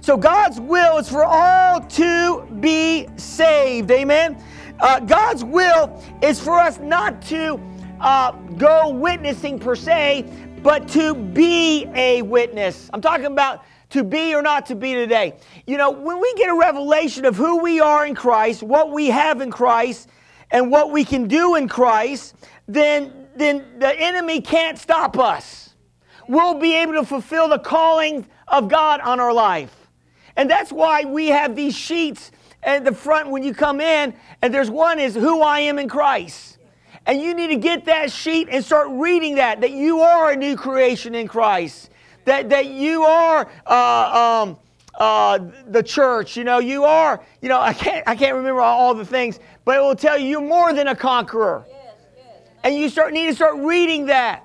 So 0.00 0.16
God's 0.16 0.60
will 0.60 0.98
is 0.98 1.08
for 1.08 1.24
all 1.24 1.80
to 1.80 2.46
be 2.60 3.08
saved. 3.16 3.90
Amen. 3.90 4.42
Uh, 4.80 5.00
God's 5.00 5.44
will 5.44 6.02
is 6.22 6.40
for 6.40 6.58
us 6.58 6.78
not 6.78 7.22
to 7.22 7.60
uh, 8.00 8.32
go 8.56 8.90
witnessing 8.90 9.58
per 9.58 9.74
se, 9.74 10.30
but 10.62 10.88
to 10.88 11.14
be 11.14 11.86
a 11.94 12.22
witness. 12.22 12.90
I'm 12.92 13.00
talking 13.00 13.26
about 13.26 13.64
to 13.90 14.02
be 14.02 14.34
or 14.34 14.42
not 14.42 14.66
to 14.66 14.74
be 14.74 14.94
today. 14.94 15.34
You 15.66 15.76
know, 15.76 15.90
when 15.90 16.20
we 16.20 16.34
get 16.34 16.48
a 16.48 16.54
revelation 16.54 17.24
of 17.24 17.36
who 17.36 17.58
we 17.60 17.80
are 17.80 18.04
in 18.04 18.14
Christ, 18.14 18.62
what 18.62 18.90
we 18.90 19.08
have 19.08 19.40
in 19.40 19.50
Christ, 19.50 20.08
and 20.50 20.70
what 20.70 20.90
we 20.90 21.04
can 21.04 21.28
do 21.28 21.56
in 21.56 21.68
Christ, 21.68 22.34
then, 22.68 23.28
then 23.36 23.64
the 23.78 23.94
enemy 23.98 24.40
can't 24.40 24.78
stop 24.78 25.18
us. 25.18 25.74
We'll 26.28 26.54
be 26.54 26.74
able 26.76 26.94
to 26.94 27.04
fulfill 27.04 27.48
the 27.48 27.58
calling 27.58 28.26
of 28.48 28.68
God 28.68 29.00
on 29.00 29.20
our 29.20 29.32
life. 29.32 29.83
And 30.36 30.50
that's 30.50 30.72
why 30.72 31.04
we 31.04 31.28
have 31.28 31.54
these 31.54 31.76
sheets 31.76 32.30
at 32.62 32.84
the 32.84 32.92
front 32.92 33.28
when 33.28 33.42
you 33.42 33.54
come 33.54 33.80
in, 33.80 34.14
and 34.42 34.52
there's 34.52 34.70
one 34.70 34.98
is 34.98 35.14
who 35.14 35.42
I 35.42 35.60
am 35.60 35.78
in 35.78 35.88
Christ. 35.88 36.58
And 37.06 37.20
you 37.20 37.34
need 37.34 37.48
to 37.48 37.56
get 37.56 37.84
that 37.84 38.10
sheet 38.10 38.48
and 38.50 38.64
start 38.64 38.88
reading 38.90 39.34
that, 39.34 39.60
that 39.60 39.72
you 39.72 40.00
are 40.00 40.30
a 40.30 40.36
new 40.36 40.56
creation 40.56 41.14
in 41.14 41.28
Christ, 41.28 41.90
that, 42.24 42.48
that 42.48 42.66
you 42.66 43.02
are 43.02 43.48
uh, 43.66 44.44
um, 44.44 44.56
uh, 44.98 45.38
the 45.66 45.82
church, 45.82 46.36
you 46.36 46.44
know, 46.44 46.60
you 46.60 46.84
are, 46.84 47.22
you 47.42 47.48
know, 47.48 47.60
I 47.60 47.74
can't, 47.74 48.06
I 48.08 48.16
can't 48.16 48.34
remember 48.34 48.60
all 48.60 48.94
the 48.94 49.04
things, 49.04 49.38
but 49.64 49.76
it 49.76 49.80
will 49.80 49.96
tell 49.96 50.16
you 50.16 50.28
you're 50.28 50.40
more 50.40 50.72
than 50.72 50.88
a 50.88 50.96
conqueror. 50.96 51.66
Yes, 51.68 51.94
yes. 52.16 52.26
And 52.62 52.74
you 52.74 52.88
start, 52.88 53.12
need 53.12 53.26
to 53.26 53.34
start 53.34 53.56
reading 53.58 54.06
that. 54.06 54.43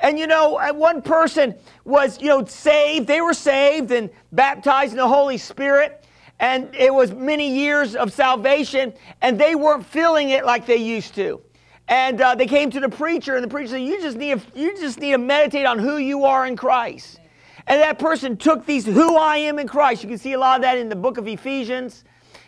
And 0.00 0.18
you 0.18 0.26
know, 0.26 0.58
one 0.74 1.02
person 1.02 1.54
was, 1.84 2.20
you 2.20 2.28
know, 2.28 2.44
saved. 2.44 3.06
They 3.06 3.20
were 3.20 3.34
saved 3.34 3.90
and 3.90 4.10
baptized 4.32 4.92
in 4.92 4.98
the 4.98 5.08
Holy 5.08 5.38
Spirit. 5.38 6.04
And 6.40 6.74
it 6.74 6.92
was 6.92 7.12
many 7.12 7.48
years 7.48 7.94
of 7.94 8.12
salvation, 8.12 8.92
and 9.22 9.38
they 9.38 9.54
weren't 9.54 9.86
feeling 9.86 10.30
it 10.30 10.44
like 10.44 10.66
they 10.66 10.76
used 10.76 11.14
to. 11.14 11.40
And 11.88 12.20
uh, 12.20 12.34
they 12.34 12.46
came 12.46 12.70
to 12.70 12.80
the 12.80 12.88
preacher, 12.88 13.36
and 13.36 13.44
the 13.44 13.48
preacher 13.48 13.70
said, 13.70 13.82
"You 13.82 14.00
just 14.00 14.16
need, 14.16 14.40
to, 14.40 14.58
you 14.58 14.76
just 14.76 14.98
need 14.98 15.12
to 15.12 15.18
meditate 15.18 15.64
on 15.64 15.78
who 15.78 15.98
you 15.98 16.24
are 16.24 16.46
in 16.46 16.56
Christ." 16.56 17.20
And 17.66 17.80
that 17.80 17.98
person 17.98 18.36
took 18.36 18.66
these 18.66 18.84
"Who 18.84 19.16
I 19.16 19.36
am 19.36 19.58
in 19.58 19.68
Christ." 19.68 20.02
You 20.02 20.08
can 20.08 20.18
see 20.18 20.32
a 20.32 20.38
lot 20.38 20.56
of 20.56 20.62
that 20.62 20.76
in 20.76 20.88
the 20.88 20.96
book 20.96 21.18
of 21.18 21.28
Ephesians 21.28 22.04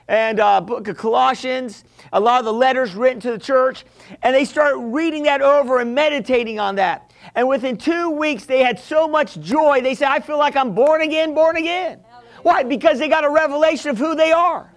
and 0.08 0.40
uh, 0.40 0.60
book 0.60 0.88
of 0.88 0.96
Colossians, 0.96 1.84
a 2.12 2.20
lot 2.20 2.38
of 2.38 2.44
the 2.44 2.52
letters 2.52 2.94
written 2.94 3.20
to 3.20 3.32
the 3.32 3.38
church, 3.38 3.84
and 4.22 4.34
they 4.34 4.44
started 4.44 4.78
reading 4.78 5.24
that 5.24 5.42
over 5.42 5.80
and 5.80 5.94
meditating 5.94 6.58
on 6.58 6.76
that. 6.76 7.05
And 7.34 7.48
within 7.48 7.76
two 7.76 8.10
weeks, 8.10 8.44
they 8.44 8.62
had 8.62 8.78
so 8.78 9.08
much 9.08 9.38
joy. 9.40 9.80
They 9.80 9.94
said, 9.94 10.08
I 10.08 10.20
feel 10.20 10.38
like 10.38 10.56
I'm 10.56 10.74
born 10.74 11.02
again, 11.02 11.34
born 11.34 11.56
again. 11.56 12.00
Why? 12.42 12.62
Because 12.62 12.98
they 12.98 13.08
got 13.08 13.24
a 13.24 13.30
revelation 13.30 13.90
of 13.90 13.98
who 13.98 14.14
they 14.14 14.32
are. 14.32 14.72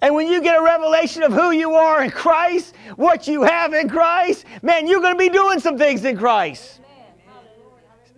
And 0.00 0.14
when 0.14 0.26
you 0.26 0.42
get 0.42 0.58
a 0.58 0.62
revelation 0.62 1.22
of 1.22 1.32
who 1.32 1.50
you 1.52 1.72
are 1.74 2.04
in 2.04 2.10
Christ, 2.10 2.74
what 2.96 3.26
you 3.26 3.42
have 3.42 3.72
in 3.72 3.88
Christ, 3.88 4.44
man, 4.62 4.86
you're 4.86 5.00
going 5.00 5.14
to 5.14 5.18
be 5.18 5.30
doing 5.30 5.60
some 5.60 5.78
things 5.78 6.04
in 6.04 6.18
Christ. 6.18 6.80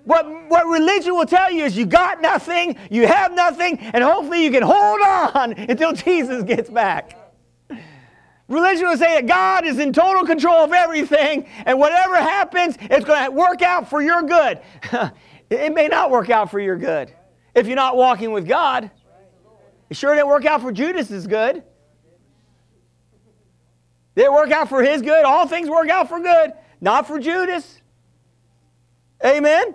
What, 0.04 0.24
what 0.48 0.66
religion 0.66 1.14
will 1.14 1.26
tell 1.26 1.50
you 1.50 1.64
is 1.64 1.76
you 1.76 1.84
got 1.84 2.20
nothing, 2.20 2.76
you 2.90 3.06
have 3.08 3.32
nothing, 3.32 3.78
and 3.78 4.04
hopefully 4.04 4.44
you 4.44 4.52
can 4.52 4.62
hold 4.62 5.00
on 5.00 5.52
until 5.68 5.92
Jesus 5.92 6.44
gets 6.44 6.70
back. 6.70 7.25
Religion 8.48 8.86
will 8.86 8.96
say 8.96 9.16
that 9.16 9.26
God 9.26 9.64
is 9.64 9.78
in 9.78 9.92
total 9.92 10.24
control 10.24 10.58
of 10.58 10.72
everything, 10.72 11.48
and 11.64 11.78
whatever 11.78 12.16
happens, 12.16 12.76
it's 12.80 13.04
going 13.04 13.24
to 13.24 13.30
work 13.32 13.60
out 13.62 13.90
for 13.90 14.00
your 14.00 14.22
good. 14.22 14.60
it 15.50 15.74
may 15.74 15.88
not 15.88 16.10
work 16.10 16.30
out 16.30 16.50
for 16.50 16.60
your 16.60 16.76
good 16.76 17.12
if 17.54 17.66
you're 17.66 17.76
not 17.76 17.96
walking 17.96 18.30
with 18.30 18.46
God. 18.46 18.90
It 19.90 19.96
sure 19.96 20.14
didn't 20.14 20.28
work 20.28 20.44
out 20.44 20.60
for 20.60 20.70
Judas's 20.70 21.26
good. 21.26 21.62
Did 24.14 24.24
it 24.26 24.32
work 24.32 24.50
out 24.50 24.68
for 24.68 24.82
his 24.82 25.02
good? 25.02 25.24
All 25.24 25.46
things 25.46 25.68
work 25.68 25.90
out 25.90 26.08
for 26.08 26.20
good, 26.20 26.52
not 26.80 27.06
for 27.06 27.18
Judas. 27.18 27.80
Amen. 29.24 29.74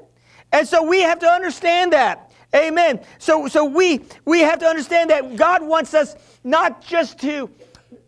And 0.51 0.67
so 0.67 0.83
we 0.83 1.01
have 1.01 1.19
to 1.19 1.27
understand 1.27 1.93
that. 1.93 2.31
Amen. 2.53 3.01
So, 3.17 3.47
so 3.47 3.63
we, 3.65 4.01
we 4.25 4.41
have 4.41 4.59
to 4.59 4.65
understand 4.65 5.09
that 5.09 5.35
God 5.35 5.61
wants 5.61 5.93
us 5.93 6.15
not 6.43 6.81
just 6.81 7.19
to 7.19 7.49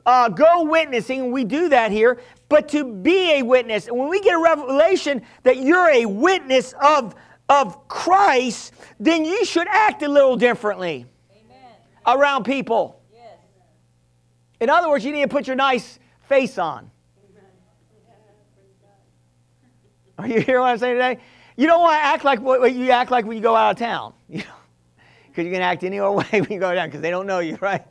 uh, 0.05 0.29
go 0.29 0.63
witnessing, 0.63 1.31
we 1.31 1.43
do 1.43 1.69
that 1.69 1.91
here, 1.91 2.19
but 2.49 2.67
to 2.69 2.83
be 2.83 3.39
a 3.39 3.41
witness. 3.41 3.87
And 3.87 3.97
when 3.97 4.09
we 4.09 4.21
get 4.21 4.35
a 4.35 4.39
revelation 4.39 5.21
that 5.43 5.57
you're 5.57 5.89
a 5.89 6.05
witness 6.05 6.73
of, 6.81 7.15
of 7.49 7.87
Christ, 7.87 8.73
then 8.99 9.25
you 9.25 9.45
should 9.45 9.67
act 9.67 10.03
a 10.03 10.07
little 10.07 10.35
differently 10.35 11.05
Amen. 11.31 11.71
around 12.05 12.43
people. 12.43 13.01
Yes. 13.13 13.37
In 14.59 14.69
other 14.69 14.89
words, 14.89 15.05
you 15.05 15.11
need 15.11 15.23
to 15.23 15.27
put 15.27 15.47
your 15.47 15.55
nice 15.55 15.99
face 16.27 16.57
on. 16.57 16.89
Are 20.17 20.27
you 20.27 20.41
hearing 20.41 20.61
what 20.61 20.69
I'm 20.69 20.77
saying 20.77 20.95
today? 20.95 21.19
You 21.57 21.67
don't 21.67 21.81
want 21.81 21.95
to 21.95 22.05
act 22.05 22.23
like 22.23 22.39
what 22.39 22.73
you 22.73 22.91
act 22.91 23.11
like 23.11 23.25
when 23.25 23.35
you 23.35 23.43
go 23.43 23.55
out 23.55 23.71
of 23.71 23.77
town. 23.77 24.13
You 24.29 24.39
know? 24.39 24.45
Because 25.27 25.45
you 25.45 25.51
can 25.51 25.61
act 25.63 25.83
any 25.83 25.99
old 25.99 26.17
way 26.31 26.41
when 26.41 26.51
you 26.51 26.59
go 26.59 26.73
down 26.73 26.87
because 26.87 27.01
they 27.01 27.09
don't 27.09 27.25
know 27.25 27.39
you, 27.39 27.57
right? 27.59 27.83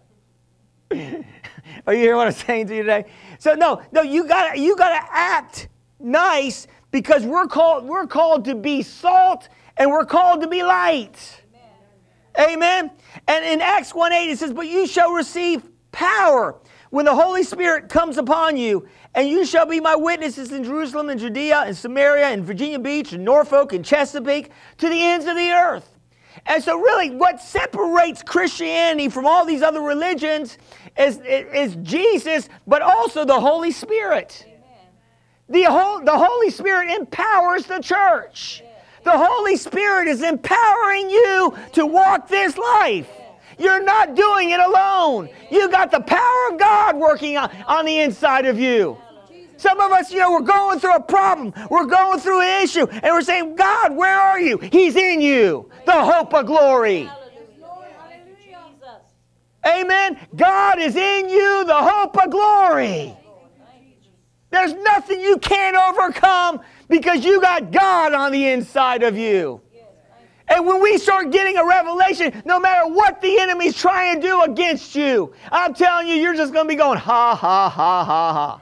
Are 1.87 1.95
you 1.95 2.01
hearing 2.01 2.17
what 2.19 2.27
I'm 2.29 2.33
saying 2.47 2.69
to 2.69 2.77
you 2.77 2.83
today? 2.83 3.07
So 3.39 3.55
no, 3.55 3.83
no, 3.93 4.03
you 4.03 4.27
gotta 4.27 4.59
you 4.59 4.77
got 4.77 4.91
to 4.91 5.09
act 5.11 5.69
nice 5.99 6.67
because 6.91 7.25
we're 7.25 7.47
called 7.47 7.85
we're 7.85 8.07
called 8.07 8.45
to 8.47 8.55
be 8.55 8.83
salt 8.83 9.49
and 9.77 9.91
we're 9.91 10.05
called 10.05 10.43
to 10.43 10.49
be 10.49 10.63
light. 10.63 11.43
Amen. 12.39 12.53
Amen. 12.53 12.91
And 13.27 13.45
in 13.45 13.61
Acts 13.61 13.95
1 13.95 14.13
8 14.13 14.31
it 14.31 14.39
says, 14.39 14.53
But 14.53 14.67
you 14.67 14.87
shall 14.87 15.13
receive 15.13 15.63
power 15.91 16.57
when 16.91 17.05
the 17.05 17.15
Holy 17.15 17.43
Spirit 17.43 17.89
comes 17.89 18.19
upon 18.19 18.57
you, 18.57 18.87
and 19.15 19.27
you 19.29 19.47
shall 19.47 19.65
be 19.65 19.81
my 19.81 19.97
witnesses 19.97 20.53
in 20.53 20.63
Jerusalem 20.63 21.09
and 21.09 21.19
Judea 21.19 21.65
and 21.67 21.77
Samaria 21.77 22.27
and 22.27 22.45
Virginia 22.45 22.79
Beach 22.79 23.13
and 23.13 23.25
Norfolk 23.25 23.73
and 23.73 23.85
Chesapeake 23.85 24.51
to 24.79 24.89
the 24.89 25.03
ends 25.03 25.27
of 25.27 25.35
the 25.35 25.51
earth. 25.51 25.92
And 26.47 26.63
so, 26.63 26.79
really, 26.79 27.11
what 27.11 27.41
separates 27.41 28.23
Christianity 28.23 29.09
from 29.09 29.27
all 29.27 29.45
these 29.45 29.63
other 29.63 29.81
religions 29.81 30.59
is, 30.99 31.21
is 31.25 31.77
Jesus, 31.83 32.49
but 32.67 32.83
also 32.83 33.25
the 33.25 33.39
Holy 33.39 33.71
Spirit. 33.71 34.47
The, 35.49 35.65
whole, 35.65 36.01
the 36.03 36.17
Holy 36.17 36.51
Spirit 36.51 36.91
empowers 36.91 37.67
the 37.67 37.81
church. 37.81 38.63
The 39.05 39.13
Holy 39.17 39.57
Spirit 39.57 40.09
is 40.09 40.23
empowering 40.23 41.11
you 41.11 41.57
to 41.73 41.87
walk 41.87 42.29
this 42.29 42.57
life. 42.57 43.09
You're 43.59 43.83
not 43.83 44.15
doing 44.15 44.51
it 44.51 44.61
alone. 44.61 45.29
You 45.51 45.69
got 45.71 45.91
the 45.91 46.01
power 46.01 46.49
of 46.51 46.59
God 46.59 46.97
working 46.97 47.37
on, 47.37 47.51
on 47.67 47.85
the 47.85 47.99
inside 47.99 48.47
of 48.47 48.59
you. 48.59 48.97
Some 49.63 49.79
of 49.79 49.93
us, 49.93 50.11
you 50.11 50.19
know, 50.19 50.33
we're 50.33 50.41
going 50.41 50.81
through 50.81 50.97
a 50.97 51.01
problem. 51.01 51.55
We're 51.71 51.87
going 51.87 52.19
through 52.19 52.41
an 52.41 52.65
issue. 52.65 52.85
And 52.85 53.05
we're 53.05 53.23
saying, 53.23 53.55
God, 53.55 53.95
where 53.95 54.19
are 54.19 54.41
you? 54.41 54.59
He's 54.59 54.97
in 54.97 55.21
you. 55.21 55.71
The 55.87 56.05
hope 56.05 56.35
of 56.35 56.47
glory. 56.47 57.09
Amen. 59.65 60.19
God 60.35 60.81
is 60.81 60.97
in 60.97 61.29
you, 61.29 61.65
the 61.65 61.77
hope 61.77 62.21
of 62.21 62.33
glory. 62.33 63.17
There's 64.51 64.73
nothing 64.73 65.21
you 65.21 65.39
can't 65.39 65.77
overcome 65.77 66.61
because 66.89 67.25
you 67.25 67.41
got 67.41 67.71
God 67.71 68.15
on 68.15 68.33
the 68.33 68.49
inside 68.49 69.05
of 69.05 69.17
you. 69.17 69.61
And 70.49 70.67
when 70.67 70.83
we 70.83 70.99
start 70.99 71.31
getting 71.31 71.57
a 71.57 71.65
revelation, 71.65 72.43
no 72.45 72.59
matter 72.59 72.93
what 72.93 73.23
the 73.23 73.39
enemy's 73.39 73.77
trying 73.77 74.21
to 74.21 74.27
do 74.27 74.43
against 74.43 74.97
you, 74.97 75.33
I'm 75.53 75.73
telling 75.73 76.09
you, 76.09 76.17
you're 76.17 76.35
just 76.35 76.53
going 76.53 76.67
to 76.67 76.69
be 76.69 76.75
going, 76.75 76.99
ha, 76.99 77.37
ha, 77.37 77.69
ha, 77.69 78.05
ha, 78.05 78.33
ha. 78.33 78.61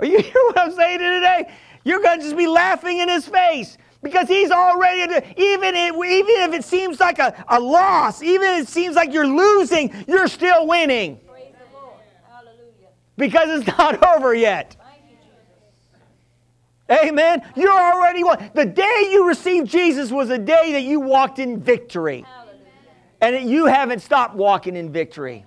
Are 0.00 0.06
you 0.06 0.18
hear 0.22 0.32
what 0.32 0.58
I'm 0.58 0.72
saying 0.72 0.98
today? 0.98 1.52
You're 1.84 2.00
going 2.00 2.18
to 2.18 2.24
just 2.24 2.36
be 2.36 2.46
laughing 2.46 2.98
in 2.98 3.08
his 3.08 3.26
face 3.26 3.76
because 4.02 4.28
he's 4.28 4.50
already, 4.50 5.12
even 5.36 5.74
if, 5.74 5.94
even 5.94 6.42
if 6.42 6.52
it 6.54 6.64
seems 6.64 7.00
like 7.00 7.18
a, 7.18 7.44
a 7.48 7.58
loss, 7.58 8.22
even 8.22 8.48
if 8.54 8.62
it 8.64 8.68
seems 8.68 8.96
like 8.96 9.12
you're 9.12 9.26
losing, 9.26 9.92
you're 10.06 10.28
still 10.28 10.66
winning. 10.66 11.20
Because 13.16 13.60
it's 13.60 13.66
not 13.78 14.02
over 14.16 14.34
yet. 14.34 14.76
Amen. 16.90 17.42
You're 17.56 17.72
already 17.72 18.22
won. 18.22 18.50
The 18.54 18.66
day 18.66 19.08
you 19.10 19.26
received 19.26 19.68
Jesus 19.68 20.10
was 20.10 20.30
a 20.30 20.38
day 20.38 20.72
that 20.72 20.82
you 20.82 21.00
walked 21.00 21.38
in 21.38 21.60
victory. 21.60 22.24
And 23.20 23.48
you 23.48 23.66
haven't 23.66 24.00
stopped 24.00 24.34
walking 24.34 24.76
in 24.76 24.92
victory. 24.92 25.46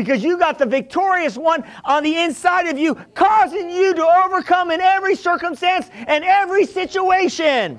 Because 0.00 0.24
you 0.24 0.38
got 0.38 0.58
the 0.58 0.64
victorious 0.64 1.36
one 1.36 1.62
on 1.84 2.02
the 2.02 2.16
inside 2.22 2.66
of 2.68 2.78
you, 2.78 2.94
causing 3.14 3.68
you 3.68 3.92
to 3.92 4.02
overcome 4.24 4.70
in 4.70 4.80
every 4.80 5.14
circumstance 5.14 5.90
and 5.92 6.24
every 6.24 6.64
situation. 6.64 7.78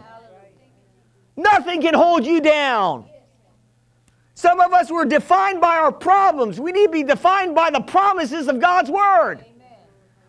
Nothing 1.35 1.81
can 1.81 1.95
hold 1.95 2.23
you 2.23 2.39
down. 2.39 3.09
Some 4.35 4.59
of 4.59 4.71
us 4.71 4.91
were 4.91 5.05
defined 5.05 5.61
by 5.61 5.77
our 5.77 5.91
problems. 5.91 6.59
We 6.59 6.71
need 6.71 6.85
to 6.85 6.91
be 6.91 7.03
defined 7.03 7.55
by 7.55 7.71
the 7.71 7.81
promises 7.81 8.47
of 8.47 8.59
God's 8.59 8.91
Word. 8.91 9.43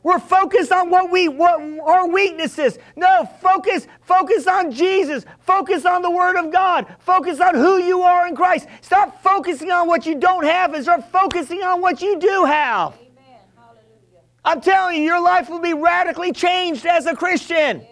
We're 0.03 0.19
focused 0.19 0.73
on 0.73 0.91
what 0.91 1.11
we 1.11 1.29
what 1.29 1.61
our 1.61 2.09
weaknesses. 2.09 2.79
No, 2.97 3.29
focus 3.41 3.87
focus 4.01 4.47
on 4.49 4.73
Jesus. 4.73 5.25
Focus 5.41 5.87
on 5.87 6.03
the 6.03 6.11
word 6.11 6.37
of 6.37 6.53
God. 6.53 6.87
Focus 6.99 7.41
on 7.41 7.55
who 7.55 7.79
you 7.79 8.03
are 8.03 8.27
in 8.27 8.35
Christ. 8.35 8.67
Stop 8.81 9.23
focusing 9.23 9.71
on 9.71 9.87
what 9.87 10.05
you 10.05 10.19
don't 10.19 10.45
have 10.45 10.75
and 10.75 10.83
start 10.83 11.11
focusing 11.13 11.63
on 11.63 11.81
what 11.81 12.03
you 12.03 12.19
do 12.19 12.45
have. 12.45 12.95
Amen. 12.95 13.41
Hallelujah. 13.57 14.23
I'm 14.45 14.61
telling 14.61 14.97
you, 14.97 15.05
your 15.05 15.23
life 15.23 15.49
will 15.49 15.61
be 15.61 15.75
radically 15.75 16.33
changed 16.33 16.85
as 16.85 17.07
a 17.07 17.15
Christian. 17.15 17.81
Yes. 17.81 17.89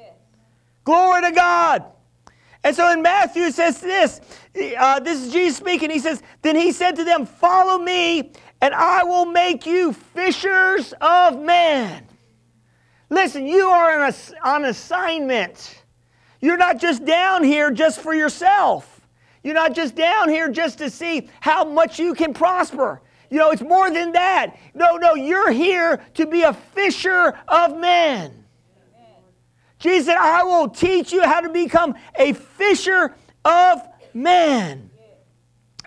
Glory 0.83 1.23
to 1.23 1.33
God. 1.33 1.85
And 2.63 2.75
so 2.75 2.91
in 2.93 3.03
Matthew 3.03 3.45
it 3.45 3.55
says 3.55 3.81
this. 3.81 4.21
Uh, 4.77 4.99
this 5.01 5.23
is 5.23 5.33
Jesus 5.33 5.57
speaking. 5.57 5.91
He 5.91 6.01
says, 6.01 6.23
Then 6.43 6.57
he 6.57 6.73
said 6.73 6.97
to 6.97 7.05
them, 7.05 7.25
Follow 7.25 7.79
me, 7.79 8.33
and 8.61 8.75
I 8.75 9.05
will 9.05 9.27
make 9.27 9.67
you 9.67 9.93
fishers 9.93 10.93
of 11.01 11.41
men. 11.41 12.05
Listen, 13.09 13.47
you 13.47 13.69
are 13.69 14.03
on, 14.03 14.13
a, 14.13 14.49
on 14.49 14.65
assignment. 14.67 15.83
You're 16.41 16.57
not 16.57 16.79
just 16.79 17.05
down 17.05 17.43
here 17.43 17.71
just 17.71 18.01
for 18.01 18.15
yourself. 18.15 19.01
You're 19.43 19.55
not 19.55 19.75
just 19.75 19.95
down 19.95 20.29
here 20.29 20.51
just 20.51 20.79
to 20.79 20.91
see 20.91 21.29
how 21.41 21.65
much 21.65 21.99
you 21.99 22.15
can 22.15 22.35
prosper. 22.35 23.01
You 23.31 23.39
know, 23.39 23.51
it's 23.51 23.63
more 23.63 23.91
than 23.91 24.13
that. 24.13 24.57
No, 24.75 24.97
no, 24.97 25.15
you're 25.15 25.51
here 25.51 26.01
to 26.15 26.27
be 26.27 26.43
a 26.43 26.53
fisher 26.53 27.39
of 27.49 27.79
men. 27.79 28.45
Jesus 29.79 30.07
said, 30.07 30.19
I 30.19 30.43
will 30.45 30.69
teach 30.69 31.11
you 31.13 31.23
how 31.23 31.41
to 31.41 31.49
become 31.49 31.95
a 32.17 32.35
fisher 32.35 33.15
of 33.45 33.81
men. 34.13 34.91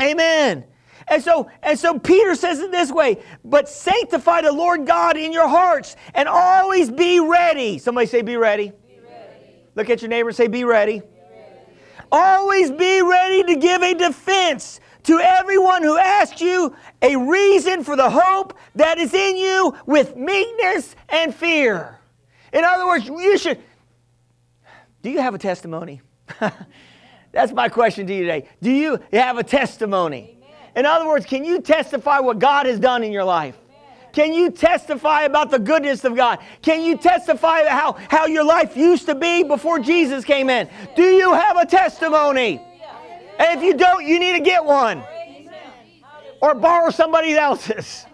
Amen. 0.01 0.65
And 1.07 1.23
so, 1.23 1.50
and 1.61 1.77
so 1.77 2.00
Peter 2.00 2.35
says 2.35 2.59
it 2.59 2.71
this 2.71 2.91
way, 2.91 3.21
but 3.44 3.67
sanctify 3.67 4.41
the 4.41 4.51
Lord 4.51 4.85
God 4.85 5.17
in 5.17 5.31
your 5.31 5.47
hearts 5.47 5.95
and 6.13 6.27
always 6.27 6.89
be 6.89 7.19
ready. 7.19 7.77
Somebody 7.77 8.07
say, 8.07 8.21
be 8.21 8.38
ready. 8.38 8.71
Be 8.88 9.00
ready. 9.03 9.55
Look 9.75 9.89
at 9.89 10.01
your 10.01 10.09
neighbor 10.09 10.31
say, 10.31 10.47
be 10.47 10.63
ready. 10.63 11.00
be 11.00 11.05
ready. 11.29 11.59
Always 12.11 12.71
be 12.71 13.01
ready 13.01 13.44
to 13.44 13.55
give 13.55 13.81
a 13.81 13.94
defense 13.94 14.79
to 15.03 15.19
everyone 15.19 15.83
who 15.83 15.97
asks 15.97 16.41
you 16.41 16.75
a 17.01 17.15
reason 17.17 17.83
for 17.83 17.95
the 17.95 18.09
hope 18.09 18.57
that 18.75 18.97
is 18.97 19.13
in 19.13 19.35
you 19.35 19.75
with 19.85 20.15
meekness 20.15 20.95
and 21.09 21.35
fear. 21.35 22.00
In 22.53 22.63
other 22.63 22.85
words, 22.85 23.07
you 23.07 23.38
should. 23.38 23.59
Do 25.01 25.09
you 25.09 25.19
have 25.19 25.35
a 25.35 25.39
testimony? 25.39 26.01
That's 27.33 27.51
my 27.51 27.67
question 27.67 28.07
to 28.07 28.13
you 28.13 28.21
today. 28.21 28.47
Do 28.61 28.71
you 28.71 29.00
have 29.11 29.38
a 29.38 29.44
testimony? 29.44 30.38
In 30.75 30.85
other 30.85 31.07
words, 31.07 31.25
can 31.25 31.45
you 31.45 31.61
testify 31.61 32.19
what 32.19 32.39
God 32.39 32.65
has 32.65 32.79
done 32.79 33.03
in 33.03 33.11
your 33.11 33.23
life? 33.23 33.57
Can 34.11 34.31
you 34.31 34.51
testify 34.51 35.23
about 35.23 35.49
the 35.49 35.57
goodness 35.57 36.03
of 36.03 36.15
God? 36.15 36.39
Can 36.61 36.83
you 36.83 36.97
testify 36.97 37.65
how, 37.67 37.93
how 38.09 38.27
your 38.27 38.43
life 38.43 38.77
used 38.77 39.07
to 39.07 39.15
be 39.15 39.43
before 39.43 39.79
Jesus 39.79 40.23
came 40.23 40.49
in? 40.51 40.69
Do 40.95 41.03
you 41.03 41.33
have 41.33 41.57
a 41.57 41.65
testimony? 41.65 42.61
And 43.39 43.57
if 43.57 43.63
you 43.63 43.73
don't, 43.73 44.05
you 44.05 44.19
need 44.19 44.33
to 44.33 44.39
get 44.39 44.63
one. 44.63 45.03
Or 46.41 46.53
borrow 46.53 46.91
somebody 46.91 47.33
else's. 47.33 48.05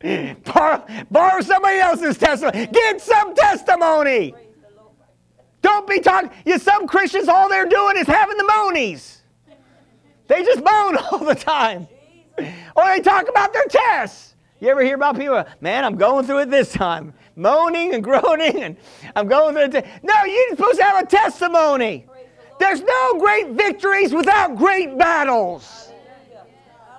borrow, 0.54 0.86
borrow 1.10 1.40
somebody 1.42 1.78
else's 1.78 2.16
testimony. 2.16 2.66
Get 2.66 3.02
some 3.02 3.34
testimony. 3.34 4.34
Don't 5.60 5.86
be 5.86 6.00
talking. 6.00 6.30
You 6.46 6.58
some 6.58 6.86
Christians, 6.86 7.28
all 7.28 7.50
they're 7.50 7.68
doing 7.68 7.98
is 7.98 8.06
having 8.06 8.38
the 8.38 8.44
monies. 8.44 9.19
They 10.30 10.44
just 10.44 10.62
moan 10.62 10.96
all 11.10 11.18
the 11.18 11.34
time. 11.34 11.88
Or 12.38 12.84
they 12.86 13.00
talk 13.00 13.28
about 13.28 13.52
their 13.52 13.66
tests. 13.68 14.36
You 14.60 14.68
ever 14.68 14.84
hear 14.84 14.94
about 14.94 15.18
people, 15.18 15.44
man, 15.60 15.84
I'm 15.84 15.96
going 15.96 16.24
through 16.24 16.40
it 16.40 16.50
this 16.50 16.72
time, 16.72 17.12
moaning 17.34 17.94
and 17.94 18.04
groaning, 18.10 18.62
and 18.62 18.76
I'm 19.16 19.26
going 19.26 19.54
through 19.54 19.80
it. 19.80 19.86
No, 20.04 20.24
you're 20.24 20.50
supposed 20.50 20.78
to 20.78 20.84
have 20.84 21.02
a 21.02 21.06
testimony. 21.06 22.06
There's 22.60 22.80
no 22.80 23.18
great 23.18 23.48
victories 23.48 24.14
without 24.14 24.56
great 24.56 24.96
battles. 24.96 25.90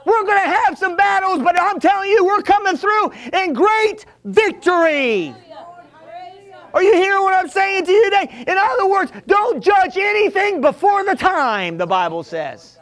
We're 0.05 0.23
going 0.23 0.41
to 0.41 0.49
have 0.49 0.77
some 0.77 0.97
battles, 0.97 1.39
but 1.39 1.57
I'm 1.57 1.79
telling 1.79 2.09
you, 2.09 2.25
we're 2.25 2.41
coming 2.41 2.75
through 2.75 3.11
in 3.31 3.53
great 3.53 4.05
victory. 4.25 5.33
Are 6.73 6.83
you 6.83 6.93
hearing 6.95 7.21
what 7.21 7.33
I'm 7.33 7.47
saying 7.47 7.85
to 7.85 7.91
you 7.91 8.03
today? 8.09 8.43
In 8.45 8.57
other 8.57 8.87
words, 8.87 9.13
don't 9.27 9.63
judge 9.63 9.95
anything 9.95 10.59
before 10.59 11.05
the 11.05 11.15
time, 11.15 11.77
the 11.77 11.87
Bible 11.87 12.23
says. 12.23 12.79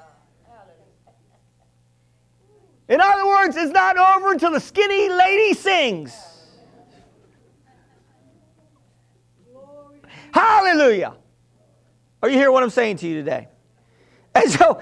In 2.89 3.00
other 3.00 3.27
words, 3.27 3.56
it's 3.56 3.71
not 3.71 3.97
over 3.97 4.31
until 4.31 4.51
the 4.51 4.59
skinny 4.59 5.09
lady 5.09 5.53
sings. 5.53 6.12
Hallelujah. 10.33 11.15
Are 12.24 12.30
you 12.30 12.36
hearing 12.36 12.53
what 12.53 12.63
I'm 12.63 12.71
saying 12.71 12.97
to 12.97 13.07
you 13.07 13.15
today? 13.15 13.47
And 14.33 14.50
so, 14.50 14.81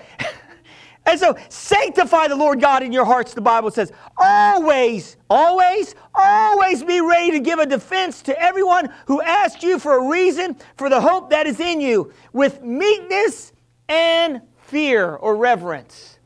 and 1.05 1.19
so 1.19 1.37
sanctify 1.49 2.29
the 2.29 2.35
Lord 2.35 2.61
God 2.61 2.81
in 2.81 2.93
your 2.93 3.03
hearts, 3.03 3.33
the 3.33 3.41
Bible 3.41 3.71
says. 3.71 3.91
Always, 4.17 5.17
always, 5.29 5.93
always 6.15 6.83
be 6.83 7.01
ready 7.01 7.31
to 7.31 7.39
give 7.41 7.59
a 7.59 7.65
defense 7.65 8.21
to 8.23 8.41
everyone 8.41 8.89
who 9.07 9.21
asks 9.21 9.63
you 9.63 9.79
for 9.79 9.97
a 9.97 10.09
reason 10.09 10.55
for 10.77 10.89
the 10.89 11.01
hope 11.01 11.29
that 11.31 11.45
is 11.45 11.59
in 11.59 11.81
you 11.81 12.13
with 12.31 12.61
meekness 12.63 13.51
and 13.89 14.41
fear 14.55 15.15
or 15.15 15.35
reverence. 15.35 16.16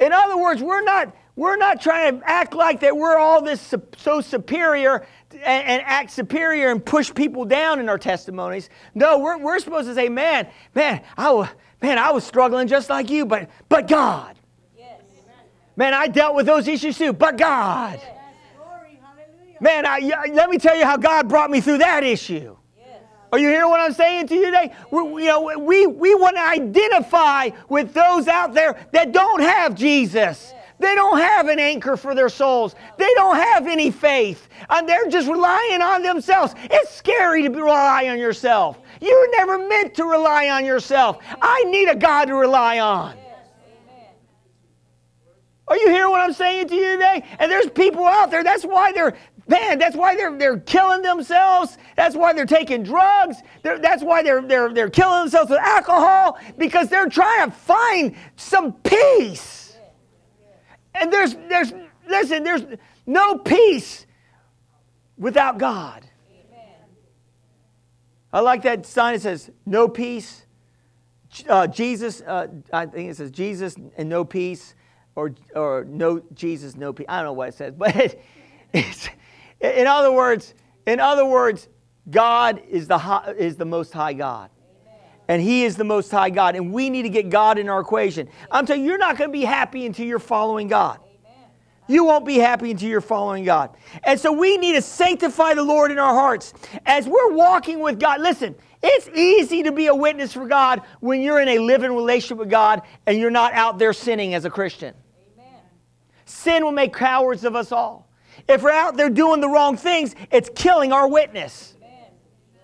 In 0.00 0.12
other 0.12 0.36
words, 0.38 0.62
we're 0.62 0.82
not, 0.82 1.14
we're 1.36 1.56
not 1.56 1.80
trying 1.80 2.20
to 2.20 2.28
act 2.28 2.54
like 2.54 2.80
that 2.80 2.96
we're 2.96 3.18
all 3.18 3.42
this 3.42 3.74
so 3.98 4.20
superior 4.20 5.06
and, 5.32 5.42
and, 5.44 5.82
act 5.84 6.10
superior 6.10 6.70
and 6.70 6.84
push 6.84 7.14
people 7.14 7.44
down 7.44 7.78
in 7.78 7.88
our 7.88 7.98
testimonies. 7.98 8.70
No, 8.94 9.18
we're, 9.18 9.38
we're 9.38 9.58
supposed 9.58 9.86
to 9.88 9.94
say, 9.94 10.08
man, 10.08 10.48
man, 10.74 11.02
I 11.16 11.30
was, 11.30 11.48
man, 11.82 11.98
I 11.98 12.10
was 12.12 12.24
struggling 12.24 12.66
just 12.66 12.88
like 12.88 13.10
you, 13.10 13.26
but, 13.26 13.50
but 13.68 13.86
God. 13.86 14.38
Yes. 14.76 15.02
Man, 15.76 15.92
I 15.92 16.08
dealt 16.08 16.34
with 16.34 16.46
those 16.46 16.66
issues 16.66 16.96
too, 16.96 17.12
but 17.12 17.36
God. 17.36 18.00
Yes. 18.02 18.16
Man, 19.60 19.84
I, 19.84 19.98
let 20.32 20.48
me 20.48 20.56
tell 20.56 20.74
you 20.74 20.86
how 20.86 20.96
God 20.96 21.28
brought 21.28 21.50
me 21.50 21.60
through 21.60 21.78
that 21.78 22.02
issue. 22.02 22.56
Are 23.32 23.38
you 23.38 23.48
hearing 23.48 23.68
what 23.68 23.80
I'm 23.80 23.92
saying 23.92 24.26
to 24.28 24.34
you 24.34 24.46
today? 24.46 24.72
We, 24.90 25.24
you 25.24 25.28
know, 25.28 25.58
we, 25.58 25.86
we 25.86 26.14
want 26.14 26.36
to 26.36 26.42
identify 26.42 27.50
with 27.68 27.94
those 27.94 28.26
out 28.26 28.54
there 28.54 28.76
that 28.92 29.12
don't 29.12 29.40
have 29.40 29.74
Jesus. 29.74 30.52
They 30.80 30.94
don't 30.94 31.18
have 31.18 31.48
an 31.48 31.58
anchor 31.58 31.96
for 31.96 32.14
their 32.14 32.30
souls. 32.30 32.74
They 32.96 33.12
don't 33.14 33.36
have 33.36 33.66
any 33.66 33.90
faith. 33.90 34.48
And 34.68 34.88
they're 34.88 35.08
just 35.08 35.28
relying 35.28 35.82
on 35.82 36.02
themselves. 36.02 36.54
It's 36.64 36.92
scary 36.94 37.42
to 37.42 37.50
rely 37.50 38.08
on 38.08 38.18
yourself. 38.18 38.78
You 39.00 39.14
were 39.14 39.36
never 39.36 39.68
meant 39.68 39.94
to 39.96 40.04
rely 40.04 40.48
on 40.48 40.64
yourself. 40.64 41.18
I 41.40 41.64
need 41.64 41.88
a 41.88 41.94
God 41.94 42.26
to 42.26 42.34
rely 42.34 42.78
on. 42.78 43.16
Are 45.70 45.76
you 45.76 45.88
hearing 45.88 46.10
what 46.10 46.20
I'm 46.20 46.32
saying 46.32 46.66
to 46.68 46.74
you 46.74 46.92
today? 46.94 47.24
And 47.38 47.50
there's 47.50 47.70
people 47.70 48.04
out 48.04 48.32
there, 48.32 48.42
that's 48.42 48.64
why 48.64 48.90
they're 48.90 49.16
Man, 49.46 49.78
that's 49.78 49.96
why 49.96 50.14
they're, 50.14 50.36
they're 50.36 50.60
killing 50.60 51.02
themselves. 51.02 51.78
That's 51.96 52.14
why 52.14 52.32
they're 52.32 52.46
taking 52.46 52.82
drugs. 52.82 53.36
They're, 53.62 53.78
that's 53.78 54.02
why 54.02 54.22
they're, 54.22 54.42
they're, 54.42 54.72
they're 54.72 54.90
killing 54.90 55.20
themselves 55.20 55.50
with 55.50 55.58
alcohol 55.60 56.38
because 56.56 56.88
they're 56.88 57.08
trying 57.08 57.50
to 57.50 57.56
find 57.56 58.14
some 58.36 58.74
peace. 58.74 59.76
And 60.94 61.12
there's, 61.12 61.34
there's 61.48 61.72
listen, 62.08 62.42
there's 62.42 62.64
no 63.06 63.38
peace 63.38 64.06
without 65.16 65.58
God. 65.58 66.06
I 68.32 68.40
like 68.40 68.62
that 68.62 68.86
sign. 68.86 69.14
It 69.14 69.22
says, 69.22 69.50
no 69.66 69.88
peace. 69.88 70.46
Uh, 71.48 71.66
Jesus, 71.66 72.20
uh, 72.22 72.48
I 72.72 72.86
think 72.86 73.10
it 73.10 73.16
says 73.16 73.30
Jesus 73.30 73.76
and 73.96 74.08
no 74.08 74.24
peace, 74.24 74.74
or, 75.14 75.34
or 75.54 75.84
no 75.88 76.22
Jesus, 76.34 76.76
no 76.76 76.92
peace. 76.92 77.06
I 77.08 77.16
don't 77.16 77.26
know 77.26 77.32
what 77.32 77.48
it 77.48 77.54
says, 77.54 77.74
but 77.78 77.94
it, 77.96 78.22
it's, 78.72 79.08
in 79.60 79.86
other 79.86 80.12
words, 80.12 80.54
in 80.86 81.00
other 81.00 81.24
words, 81.24 81.68
God 82.10 82.62
is 82.68 82.88
the, 82.88 82.98
high, 82.98 83.34
is 83.36 83.56
the 83.56 83.64
most 83.64 83.92
high 83.92 84.12
God. 84.12 84.50
And 85.28 85.40
He 85.40 85.64
is 85.64 85.76
the 85.76 85.84
most 85.84 86.10
high 86.10 86.30
God. 86.30 86.56
And 86.56 86.72
we 86.72 86.90
need 86.90 87.02
to 87.02 87.08
get 87.08 87.30
God 87.30 87.58
in 87.58 87.68
our 87.68 87.80
equation. 87.80 88.28
I'm 88.50 88.66
telling 88.66 88.82
you, 88.82 88.88
you're 88.88 88.98
not 88.98 89.16
going 89.16 89.30
to 89.30 89.32
be 89.32 89.44
happy 89.44 89.86
until 89.86 90.06
you're 90.06 90.18
following 90.18 90.66
God. 90.66 90.98
You 91.86 92.04
won't 92.04 92.24
be 92.24 92.38
happy 92.38 92.70
until 92.70 92.88
you're 92.88 93.00
following 93.00 93.44
God. 93.44 93.76
And 94.04 94.18
so 94.18 94.32
we 94.32 94.56
need 94.58 94.74
to 94.74 94.82
sanctify 94.82 95.54
the 95.54 95.64
Lord 95.64 95.90
in 95.90 95.98
our 95.98 96.14
hearts. 96.14 96.54
As 96.86 97.06
we're 97.08 97.32
walking 97.32 97.80
with 97.80 97.98
God, 97.98 98.20
listen, 98.20 98.54
it's 98.80 99.08
easy 99.08 99.64
to 99.64 99.72
be 99.72 99.88
a 99.88 99.94
witness 99.94 100.32
for 100.32 100.46
God 100.46 100.82
when 101.00 101.20
you're 101.20 101.40
in 101.40 101.48
a 101.48 101.58
living 101.58 101.92
relationship 101.92 102.38
with 102.38 102.50
God 102.50 102.82
and 103.06 103.18
you're 103.18 103.30
not 103.30 103.52
out 103.54 103.78
there 103.78 103.92
sinning 103.92 104.34
as 104.34 104.44
a 104.44 104.50
Christian. 104.50 104.94
Amen. 105.34 105.60
Sin 106.24 106.64
will 106.64 106.72
make 106.72 106.94
cowards 106.94 107.44
of 107.44 107.56
us 107.56 107.72
all. 107.72 108.09
If 108.50 108.62
we're 108.62 108.72
out 108.72 108.96
there 108.96 109.08
doing 109.08 109.40
the 109.40 109.48
wrong 109.48 109.76
things, 109.76 110.16
it's 110.30 110.50
killing 110.54 110.92
our 110.92 111.08
witness. 111.08 111.74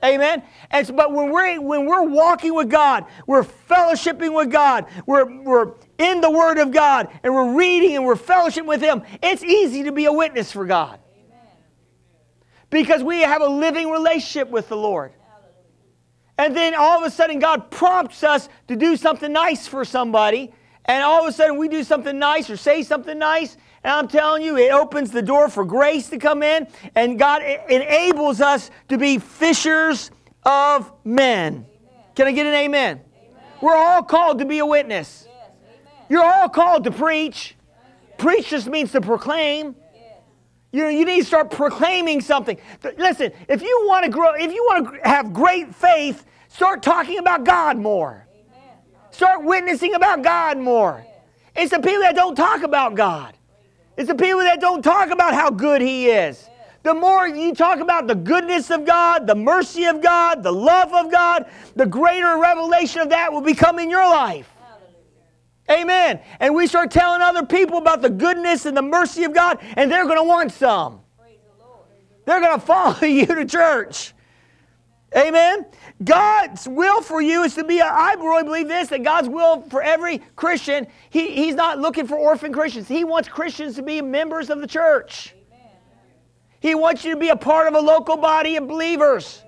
Amen. 0.04 0.42
And 0.70 0.86
so, 0.86 0.92
but 0.92 1.12
when 1.12 1.30
we're 1.30 1.60
when 1.60 1.86
we're 1.86 2.02
walking 2.02 2.54
with 2.54 2.68
God, 2.68 3.06
we're 3.26 3.44
fellowshipping 3.44 4.34
with 4.34 4.50
God, 4.50 4.86
we're 5.06 5.42
we're 5.42 5.74
in 5.98 6.20
the 6.20 6.30
Word 6.30 6.58
of 6.58 6.70
God, 6.70 7.08
and 7.22 7.32
we're 7.32 7.54
reading 7.54 7.96
and 7.96 8.04
we're 8.04 8.16
fellowshipping 8.16 8.66
with 8.66 8.82
Him. 8.82 9.02
It's 9.22 9.42
easy 9.42 9.84
to 9.84 9.92
be 9.92 10.04
a 10.04 10.12
witness 10.12 10.52
for 10.52 10.66
God 10.66 10.98
because 12.68 13.02
we 13.02 13.20
have 13.20 13.40
a 13.40 13.48
living 13.48 13.88
relationship 13.90 14.50
with 14.50 14.68
the 14.68 14.76
Lord. 14.76 15.12
And 16.38 16.54
then 16.54 16.74
all 16.74 16.98
of 16.98 17.04
a 17.04 17.10
sudden, 17.10 17.38
God 17.38 17.70
prompts 17.70 18.22
us 18.22 18.48
to 18.68 18.76
do 18.76 18.96
something 18.96 19.32
nice 19.32 19.66
for 19.66 19.84
somebody, 19.84 20.52
and 20.86 21.02
all 21.02 21.22
of 21.22 21.28
a 21.28 21.32
sudden, 21.32 21.58
we 21.58 21.68
do 21.68 21.84
something 21.84 22.18
nice 22.18 22.48
or 22.48 22.56
say 22.56 22.82
something 22.82 23.18
nice, 23.18 23.56
and 23.84 23.92
I'm 23.92 24.08
telling 24.08 24.42
you, 24.42 24.56
it 24.56 24.72
opens 24.72 25.10
the 25.10 25.22
door 25.22 25.48
for 25.48 25.64
grace 25.64 26.08
to 26.10 26.18
come 26.18 26.42
in, 26.42 26.66
and 26.94 27.18
God 27.18 27.42
enables 27.42 28.40
us 28.40 28.70
to 28.88 28.98
be 28.98 29.18
fishers 29.18 30.10
of 30.44 30.92
men. 31.04 31.54
Amen. 31.54 31.66
Can 32.14 32.26
I 32.26 32.32
get 32.32 32.46
an 32.46 32.54
amen? 32.54 33.00
amen? 33.00 33.42
We're 33.60 33.76
all 33.76 34.02
called 34.02 34.38
to 34.38 34.44
be 34.44 34.58
a 34.58 34.66
witness. 34.66 35.26
Yes, 35.28 35.50
You're 36.08 36.24
all 36.24 36.48
called 36.48 36.84
to 36.84 36.90
preach. 36.90 37.56
Preach 38.18 38.48
just 38.48 38.66
means 38.66 38.92
to 38.92 39.00
proclaim. 39.00 39.74
You 40.72 40.82
know, 40.82 40.88
you 40.88 41.04
need 41.04 41.20
to 41.20 41.26
start 41.26 41.50
proclaiming 41.50 42.20
something. 42.20 42.58
Listen, 42.98 43.32
if 43.48 43.62
you 43.62 43.84
want 43.86 44.04
to 44.04 44.10
grow, 44.10 44.34
if 44.34 44.52
you 44.52 44.62
want 44.64 44.94
to 44.94 45.08
have 45.08 45.32
great 45.32 45.74
faith, 45.74 46.26
start 46.48 46.82
talking 46.82 47.18
about 47.18 47.44
God 47.44 47.78
more. 47.78 48.25
Start 49.16 49.44
witnessing 49.44 49.94
about 49.94 50.20
God 50.20 50.58
more. 50.58 51.02
It's 51.56 51.70
the 51.70 51.80
people 51.80 52.02
that 52.02 52.14
don't 52.14 52.34
talk 52.34 52.62
about 52.62 52.96
God. 52.96 53.34
It's 53.96 54.08
the 54.08 54.14
people 54.14 54.40
that 54.40 54.60
don't 54.60 54.82
talk 54.82 55.08
about 55.08 55.32
how 55.32 55.48
good 55.48 55.80
He 55.80 56.08
is. 56.08 56.50
The 56.82 56.92
more 56.92 57.26
you 57.26 57.54
talk 57.54 57.80
about 57.80 58.08
the 58.08 58.14
goodness 58.14 58.70
of 58.70 58.84
God, 58.84 59.26
the 59.26 59.34
mercy 59.34 59.86
of 59.86 60.02
God, 60.02 60.42
the 60.42 60.52
love 60.52 60.92
of 60.92 61.10
God, 61.10 61.46
the 61.74 61.86
greater 61.86 62.36
revelation 62.36 63.00
of 63.00 63.08
that 63.08 63.32
will 63.32 63.40
become 63.40 63.78
in 63.78 63.88
your 63.88 64.04
life. 64.04 64.50
Amen. 65.70 66.20
And 66.38 66.54
we 66.54 66.66
start 66.66 66.90
telling 66.90 67.22
other 67.22 67.46
people 67.46 67.78
about 67.78 68.02
the 68.02 68.10
goodness 68.10 68.66
and 68.66 68.76
the 68.76 68.82
mercy 68.82 69.24
of 69.24 69.32
God, 69.32 69.60
and 69.76 69.90
they're 69.90 70.04
going 70.04 70.18
to 70.18 70.24
want 70.24 70.52
some. 70.52 71.00
They're 72.26 72.40
going 72.42 72.60
to 72.60 72.66
follow 72.66 73.00
you 73.00 73.24
to 73.24 73.46
church. 73.46 74.12
Amen. 75.14 75.66
God's 76.02 76.66
will 76.68 77.00
for 77.00 77.20
you 77.22 77.44
is 77.44 77.54
to 77.54 77.64
be, 77.64 77.78
a, 77.78 77.84
I 77.84 78.14
really 78.14 78.42
believe 78.42 78.68
this, 78.68 78.88
that 78.88 79.02
God's 79.02 79.28
will 79.28 79.62
for 79.62 79.82
every 79.82 80.18
Christian, 80.34 80.86
he, 81.10 81.30
He's 81.30 81.54
not 81.54 81.78
looking 81.78 82.06
for 82.06 82.16
orphan 82.16 82.52
Christians. 82.52 82.88
He 82.88 83.04
wants 83.04 83.28
Christians 83.28 83.76
to 83.76 83.82
be 83.82 84.02
members 84.02 84.50
of 84.50 84.60
the 84.60 84.66
church. 84.66 85.34
Amen. 85.52 85.70
He 86.60 86.74
wants 86.74 87.04
you 87.04 87.14
to 87.14 87.20
be 87.20 87.28
a 87.28 87.36
part 87.36 87.68
of 87.68 87.74
a 87.74 87.80
local 87.80 88.16
body 88.16 88.56
of 88.56 88.66
believers. 88.66 89.42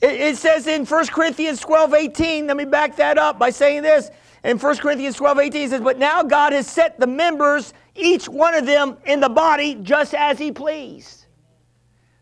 It, 0.00 0.20
it 0.20 0.36
says 0.36 0.66
in 0.66 0.86
1 0.86 1.06
Corinthians 1.08 1.60
12 1.60 1.94
18, 1.94 2.46
let 2.46 2.56
me 2.56 2.64
back 2.64 2.96
that 2.96 3.18
up 3.18 3.38
by 3.38 3.50
saying 3.50 3.82
this. 3.82 4.10
In 4.44 4.58
1 4.58 4.76
Corinthians 4.76 5.16
12 5.16 5.38
18, 5.40 5.62
it 5.62 5.70
says, 5.70 5.80
But 5.80 5.98
now 5.98 6.22
God 6.22 6.52
has 6.52 6.66
set 6.66 7.00
the 7.00 7.06
members, 7.06 7.74
each 7.96 8.28
one 8.28 8.54
of 8.54 8.66
them, 8.66 8.98
in 9.04 9.20
the 9.20 9.28
body 9.28 9.74
just 9.76 10.14
as 10.14 10.38
He 10.38 10.52
pleased. 10.52 11.26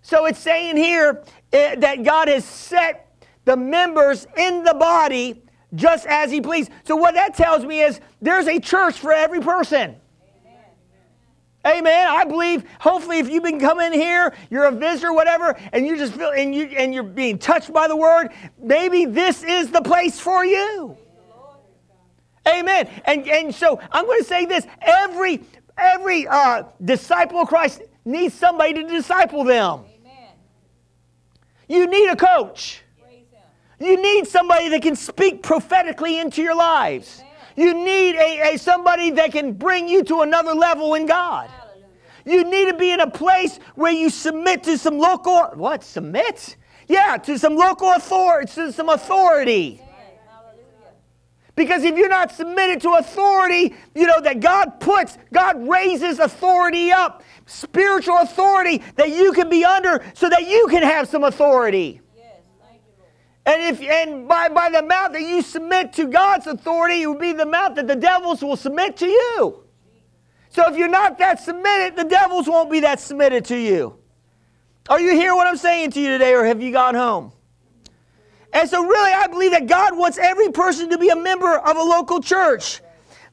So 0.01 0.27
it's 0.27 0.39
saying 0.39 0.77
here 0.77 1.23
eh, 1.53 1.77
that 1.77 2.03
God 2.03 2.29
has 2.29 2.45
set 2.45 3.09
the 3.45 3.57
members 3.57 4.27
in 4.37 4.65
the 4.65 4.75
body 4.75 5.43
just 5.75 6.07
as 6.07 6.31
he 6.31 6.41
pleased. 6.41 6.71
So 6.85 6.97
what 6.97 7.15
that 7.15 7.35
tells 7.35 7.65
me 7.65 7.81
is 7.81 8.01
there's 8.21 8.47
a 8.47 8.59
church 8.59 8.99
for 8.99 9.13
every 9.13 9.41
person. 9.41 9.97
Amen. 11.65 11.79
Amen. 11.79 12.09
I 12.09 12.25
believe. 12.25 12.65
Hopefully, 12.81 13.19
if 13.19 13.29
you've 13.29 13.43
been 13.43 13.61
coming 13.61 13.93
here, 13.93 14.35
you're 14.51 14.67
a 14.67 14.73
visitor, 14.73 15.13
whatever, 15.13 15.59
and 15.73 15.87
you 15.87 15.97
just 15.97 16.15
feel 16.15 16.31
and 16.31 16.55
you 16.55 16.65
and 16.67 16.93
you're 16.93 17.03
being 17.03 17.39
touched 17.39 17.73
by 17.73 17.89
the 17.89 17.97
word. 17.97 18.31
Maybe 18.59 19.07
this 19.07 19.43
is 19.43 19.71
the 19.71 19.83
place 19.83 20.21
for 20.21 20.45
you. 20.45 20.97
Amen. 22.49 22.89
And 23.05 23.27
and 23.29 23.55
so 23.55 23.81
I'm 23.91 24.05
going 24.05 24.21
to 24.21 24.25
say 24.25 24.45
this: 24.45 24.67
every 24.81 25.43
every 25.79 26.27
uh, 26.27 26.65
disciple 26.85 27.41
of 27.41 27.49
Christ 27.49 27.83
needs 28.05 28.35
somebody 28.35 28.75
to 28.75 28.83
disciple 28.83 29.45
them. 29.45 29.85
You 31.69 31.87
need 31.87 32.09
a 32.09 32.17
coach. 32.17 32.83
You 33.79 34.01
need 34.01 34.29
somebody 34.29 34.69
that 34.69 34.83
can 34.83 34.95
speak 34.95 35.43
prophetically 35.43 36.19
into 36.21 36.41
your 36.41 36.55
lives. 36.55 37.23
You 37.57 37.75
need 37.75 38.15
a, 38.15 38.55
a 38.55 38.59
somebody 38.59 39.11
that 39.13 39.33
can 39.33 39.53
bring 39.53 39.89
you 39.89 40.05
to 40.05 40.21
another 40.21 40.55
level 40.55 40.95
in 40.95 41.07
God. 41.07 41.51
You 42.25 42.45
need 42.45 42.71
to 42.71 42.77
be 42.77 42.93
in 42.93 43.01
a 43.01 43.11
place 43.11 43.59
where 43.75 43.91
you 43.91 44.09
submit 44.09 44.63
to 44.65 44.79
some 44.79 44.99
local 44.99 45.43
what? 45.55 45.83
Submit? 45.83 46.57
Yeah, 46.87 47.17
to 47.17 47.39
some 47.39 47.57
local 47.57 47.93
authority, 47.93 48.53
to 48.55 48.73
some 48.73 48.89
authority. 48.89 49.82
Because 51.55 51.85
if 51.85 51.97
you're 51.97 52.09
not 52.09 52.33
submitted 52.33 52.81
to 52.83 52.93
authority, 52.93 53.75
you 53.95 54.07
know, 54.07 54.21
that 54.23 54.41
God 54.41 54.81
puts, 54.81 55.19
God 55.33 55.69
raises 55.69 56.19
authority 56.19 56.91
up, 56.91 57.23
spiritual 57.45 58.19
authority 58.19 58.83
that 58.97 59.11
you 59.11 59.33
can 59.33 59.51
be 59.51 59.65
under 59.65 60.03
so 60.15 60.31
that 60.31 60.49
you 60.49 60.67
can 60.71 60.83
have 60.83 61.09
some 61.09 61.25
authority. 61.25 62.01
And 63.45 63.61
if 63.61 63.83
and 63.83 64.29
by, 64.29 64.49
by 64.49 64.71
the 64.71 64.79
amount 64.79 65.15
that 65.15 65.23
you 65.23 65.43
submit 65.43 65.93
to 65.95 66.07
God's 66.07 66.47
authority, 66.47 67.03
it 67.03 67.07
will 67.09 67.19
be 67.19 67.33
the 67.33 67.43
amount 67.43 67.75
that 67.75 67.89
the 67.89 67.97
devils 67.97 68.41
will 68.41 68.57
submit 68.57 68.97
to 68.99 69.07
you. 69.07 69.65
So 70.51 70.71
if 70.71 70.77
you're 70.77 70.89
not 70.89 71.19
that 71.19 71.41
submitted, 71.41 71.97
the 71.97 72.09
devils 72.09 72.47
won't 72.47 72.71
be 72.71 72.81
that 72.81 73.01
submitted 73.01 73.45
to 73.47 73.57
you. 73.57 73.99
Are 74.89 75.01
you 75.01 75.13
hearing 75.15 75.37
what 75.37 75.47
I'm 75.47 75.57
saying 75.57 75.91
to 75.93 76.01
you 76.01 76.09
today, 76.09 76.35
or 76.35 76.45
have 76.45 76.63
you 76.63 76.73
gone 76.73 76.95
home? 76.95 77.33
And 78.53 78.69
so, 78.69 78.85
really, 78.85 79.13
I 79.13 79.27
believe 79.29 79.53
that 79.53 79.67
God 79.67 79.97
wants 79.97 80.19
every 80.19 80.51
person 80.51 80.91
to 80.91 80.99
be 80.99 81.09
a 81.09 81.17
member 81.17 81.57
of 81.59 81.77
a 81.77 81.83
local 81.83 82.21
church. 82.21 82.81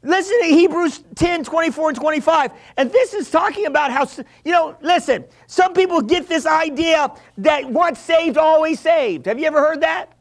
Listen 0.01 0.39
to 0.41 0.47
Hebrews 0.47 1.03
10 1.15 1.43
24 1.43 1.89
and 1.89 1.97
25. 1.99 2.51
And 2.77 2.91
this 2.91 3.13
is 3.13 3.29
talking 3.29 3.65
about 3.65 3.91
how, 3.91 4.07
you 4.45 4.51
know, 4.51 4.77
listen, 4.81 5.25
some 5.47 5.73
people 5.73 6.01
get 6.01 6.29
this 6.29 6.45
idea 6.45 7.11
that 7.39 7.69
once 7.69 7.99
saved, 7.99 8.37
always 8.37 8.79
saved. 8.79 9.25
Have 9.25 9.39
you 9.39 9.45
ever 9.45 9.59
heard 9.59 9.81
that? 9.81 10.13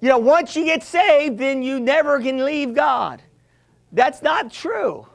You 0.00 0.08
know, 0.08 0.18
once 0.18 0.54
you 0.54 0.64
get 0.64 0.82
saved, 0.82 1.38
then 1.38 1.62
you 1.62 1.80
never 1.80 2.20
can 2.20 2.44
leave 2.44 2.74
God. 2.74 3.22
That's 3.92 4.22
not 4.22 4.52
true. 4.52 5.06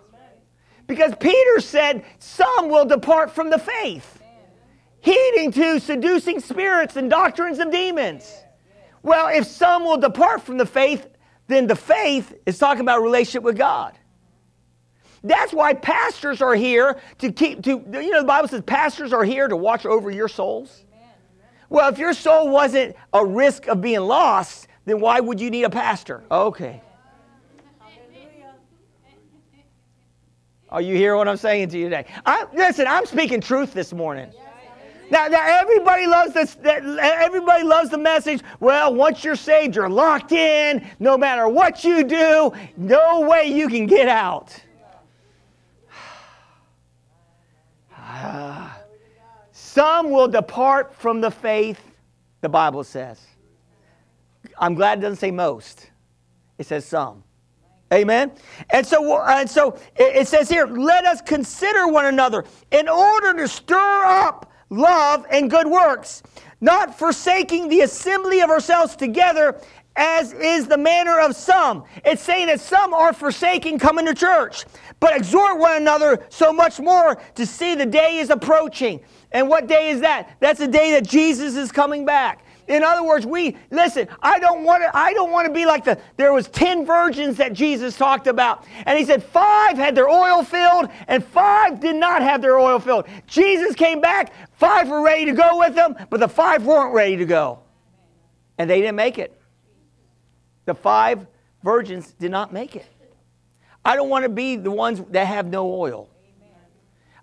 Because 0.88 1.13
Peter 1.20 1.60
said, 1.60 2.05
Some 2.20 2.70
will 2.70 2.86
depart 2.86 3.32
from 3.32 3.50
the 3.50 3.60
faith, 3.60 4.14
heeding 5.05 5.51
to 5.51 5.79
seducing 5.79 6.39
spirits 6.39 6.95
and 6.95 7.09
doctrines 7.09 7.59
of 7.59 7.71
demons. 7.71 8.41
Well, 9.03 9.27
if 9.27 9.45
some 9.45 9.83
will 9.83 9.97
depart 9.97 10.41
from 10.41 10.57
the 10.57 10.65
faith, 10.65 11.07
then 11.47 11.67
the 11.67 11.75
faith 11.75 12.33
is 12.47 12.57
talking 12.57 12.81
about 12.81 13.03
relationship 13.03 13.43
with 13.43 13.55
God. 13.55 13.93
That's 15.24 15.53
why 15.53 15.75
pastors 15.75 16.41
are 16.41 16.55
here 16.55 17.00
to 17.19 17.31
keep 17.31 17.63
to 17.63 17.69
you 17.71 18.12
know 18.12 18.21
the 18.21 18.27
Bible 18.27 18.47
says 18.47 18.62
pastors 18.62 19.13
are 19.13 19.24
here 19.24 19.47
to 19.47 19.55
watch 19.55 19.85
over 19.85 20.09
your 20.09 20.27
souls. 20.27 20.83
Well, 21.69 21.89
if 21.89 21.97
your 21.97 22.13
soul 22.13 22.50
wasn't 22.50 22.95
a 23.13 23.24
risk 23.24 23.67
of 23.67 23.81
being 23.81 24.01
lost, 24.01 24.67
then 24.85 25.00
why 25.00 25.19
would 25.19 25.39
you 25.39 25.50
need 25.50 25.63
a 25.63 25.69
pastor? 25.69 26.24
Okay. 26.29 26.81
Are 30.69 30.81
you 30.81 30.95
hearing 30.95 31.17
what 31.17 31.27
I'm 31.27 31.38
saying 31.38 31.69
to 31.69 31.77
you 31.77 31.85
today? 31.85 32.05
I, 32.25 32.45
listen, 32.53 32.85
I'm 32.88 33.05
speaking 33.05 33.39
truth 33.39 33.74
this 33.74 33.93
morning. 33.93 34.31
Now, 35.09 35.27
now 35.27 35.45
everybody 35.45 36.07
loves 36.07 36.33
this. 36.33 36.57
Everybody 36.63 37.63
loves 37.63 37.89
the 37.89 37.97
message. 37.97 38.41
Well, 38.59 38.93
once 38.93 39.24
you're 39.24 39.35
saved, 39.35 39.75
you're 39.75 39.89
locked 39.89 40.31
in. 40.31 40.85
No 41.00 41.17
matter 41.17 41.47
what 41.47 41.83
you 41.83 42.03
do, 42.03 42.51
no 42.77 43.21
way 43.21 43.45
you 43.45 43.67
can 43.67 43.85
get 43.85 44.07
out. 44.07 44.55
Some 49.51 50.09
will 50.09 50.27
depart 50.27 50.93
from 50.93 51.21
the 51.21 51.31
faith. 51.31 51.81
The 52.41 52.50
Bible 52.50 52.83
says. 52.83 53.19
I'm 54.57 54.75
glad 54.75 55.00
it 55.00 55.01
doesn't 55.01 55.17
say 55.17 55.31
most. 55.31 55.89
It 56.57 56.65
says 56.65 56.85
some. 56.85 57.24
Amen. 57.93 58.31
And 58.71 58.85
so, 58.85 59.21
and 59.21 59.50
so 59.50 59.77
it 59.95 60.27
says 60.27 60.50
here, 60.50 60.65
let 60.65 61.05
us 61.05 61.21
consider 61.21 61.88
one 61.88 62.05
another 62.05 62.45
in 62.71 62.89
order 62.89 63.33
to 63.33 63.47
stir 63.47 64.03
up 64.05 64.51
love, 64.75 65.25
and 65.32 65.50
good 65.50 65.67
works, 65.67 66.24
not 66.62 66.98
forsaking 66.98 67.70
the 67.70 67.82
assembly 67.82 68.41
of 68.41 68.50
ourselves 68.50 68.96
together, 68.96 69.60
as 69.96 70.34
is 70.34 70.67
the 70.67 70.77
manner 70.77 71.20
of 71.20 71.36
some. 71.36 71.86
It's 72.03 72.22
saying 72.22 72.48
that 72.48 72.60
some 72.60 72.94
are 72.94 73.13
forsaking 73.13 73.79
coming 73.79 74.05
to 74.05 74.13
church, 74.13 74.65
but 75.00 75.15
exhort 75.15 75.58
one 75.58 75.77
another 75.77 76.25
so 76.29 76.51
much 76.51 76.79
more 76.79 77.15
to 77.36 77.46
see 77.46 77.75
the 77.75 77.86
day 77.86 78.17
is 78.17 78.29
approaching. 78.29 79.00
And 79.32 79.50
what 79.50 79.67
day 79.67 79.89
is 79.89 80.01
that? 80.01 80.38
That's 80.39 80.60
the 80.60 80.67
day 80.67 80.91
that 80.91 81.08
Jesus 81.08 81.55
is 81.55 81.72
coming 81.72 82.05
back. 82.05 82.44
In 82.67 82.84
other 82.84 83.03
words, 83.03 83.25
we 83.25 83.57
listen, 83.69 84.07
I 84.22 84.39
don't 84.39 84.63
want 84.63 84.81
to 84.84 84.95
I 84.95 85.13
don't 85.13 85.31
want 85.31 85.48
to 85.48 85.53
be 85.53 85.65
like 85.65 85.84
the 85.84 86.00
there 86.17 86.34
was 86.34 86.48
10 86.48 86.86
virgins 86.86 87.38
that 87.38 87.53
Jesus 87.53 87.98
talked 87.98 88.27
about. 88.27 88.65
And 88.86 88.98
he 88.98 89.05
said 89.05 89.24
5 89.24 89.77
had 89.77 89.95
their 89.95 90.10
oil 90.10 90.43
filled 90.43 90.89
and 91.07 91.24
5 91.24 91.79
did 91.79 91.95
not 91.95 92.22
have 92.22 92.41
their 92.41 92.57
oil 92.57 92.79
filled. 92.79 93.05
Jesus 93.27 93.75
came 93.75 94.01
back, 94.01 94.34
5 94.57 94.89
were 94.89 95.03
ready 95.03 95.25
to 95.25 95.34
go 95.34 95.60
with 95.60 95.75
him, 95.75 95.95
but 96.10 96.19
the 96.19 96.27
5 96.27 96.65
weren't 96.65 96.93
ready 96.93 97.17
to 97.17 97.25
go. 97.25 97.60
And 98.57 98.69
they 98.69 98.81
didn't 98.81 98.95
make 98.95 99.19
it. 99.19 99.39
The 100.65 100.74
5 100.74 101.27
virgins 101.63 102.13
did 102.13 102.31
not 102.31 102.51
make 102.51 102.75
it. 102.75 102.86
I 103.84 103.95
don't 103.95 104.10
want 104.10 104.24
to 104.24 104.29
be 104.29 104.55
the 104.55 104.72
ones 104.72 105.01
that 105.12 105.27
have 105.27 105.45
no 105.45 105.72
oil. 105.72 106.10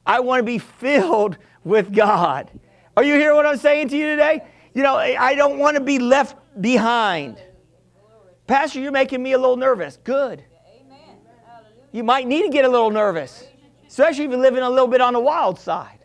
I 0.07 0.21
want 0.21 0.41
to 0.41 0.45
be 0.45 0.59
filled 0.59 1.37
with 1.65 1.93
God. 1.93 2.51
Are 2.97 3.03
you 3.03 3.15
hearing 3.15 3.37
what 3.37 3.47
I'm 3.47 3.57
saying 3.57 3.89
to 3.89 3.97
you 3.97 4.07
today? 4.07 4.43
You 4.75 4.83
know, 4.83 4.97
I 4.97 5.35
don't 5.35 5.59
want 5.59 5.77
to 5.77 5.83
be 5.83 5.99
left 5.99 6.37
behind. 6.61 7.39
Pastor, 8.47 8.81
you're 8.81 8.93
making 8.93 9.23
me 9.23 9.33
a 9.33 9.39
little 9.39 9.57
nervous. 9.57 9.99
Good. 10.03 10.45
You 11.93 12.03
might 12.03 12.27
need 12.27 12.43
to 12.43 12.49
get 12.49 12.65
a 12.65 12.69
little 12.69 12.91
nervous, 12.91 13.45
especially 13.87 14.25
if 14.25 14.31
you're 14.31 14.41
living 14.41 14.63
a 14.63 14.71
little 14.71 14.89
bit 14.89 15.03
on 15.03 15.13
the 15.13 15.21
wild 15.21 15.59
side. 15.59 15.99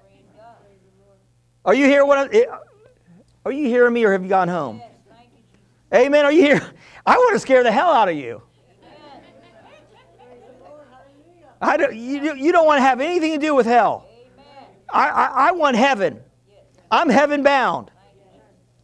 Are 1.63 1.74
you 1.74 1.86
here? 1.86 2.05
what 2.05 2.33
eh, 2.33 2.45
Are 3.45 3.51
you 3.51 3.67
hearing 3.67 3.93
me 3.93 4.03
or 4.03 4.12
have 4.12 4.24
you 4.24 4.29
gone 4.29 4.50
home? 4.50 4.81
Amen. 5.93 6.25
Are 6.25 6.31
you 6.31 6.41
here? 6.41 6.74
I 7.05 7.17
want 7.17 7.33
to 7.36 7.39
scare 7.39 7.63
the 7.63 7.71
hell 7.71 7.89
out 7.89 8.09
of 8.09 8.15
you. 8.15 8.41
I 11.62 11.77
don't, 11.77 11.95
you, 11.95 12.36
you 12.36 12.51
don't 12.51 12.65
want 12.65 12.79
to 12.79 12.83
have 12.83 13.01
anything 13.01 13.31
to 13.31 13.39
do 13.39 13.55
with 13.55 13.65
hell. 13.65 14.07
I, 14.89 15.09
I, 15.09 15.25
I 15.47 15.51
want 15.53 15.75
heaven. 15.75 16.21
I'm 16.91 17.09
heaven 17.09 17.43
bound. 17.43 17.91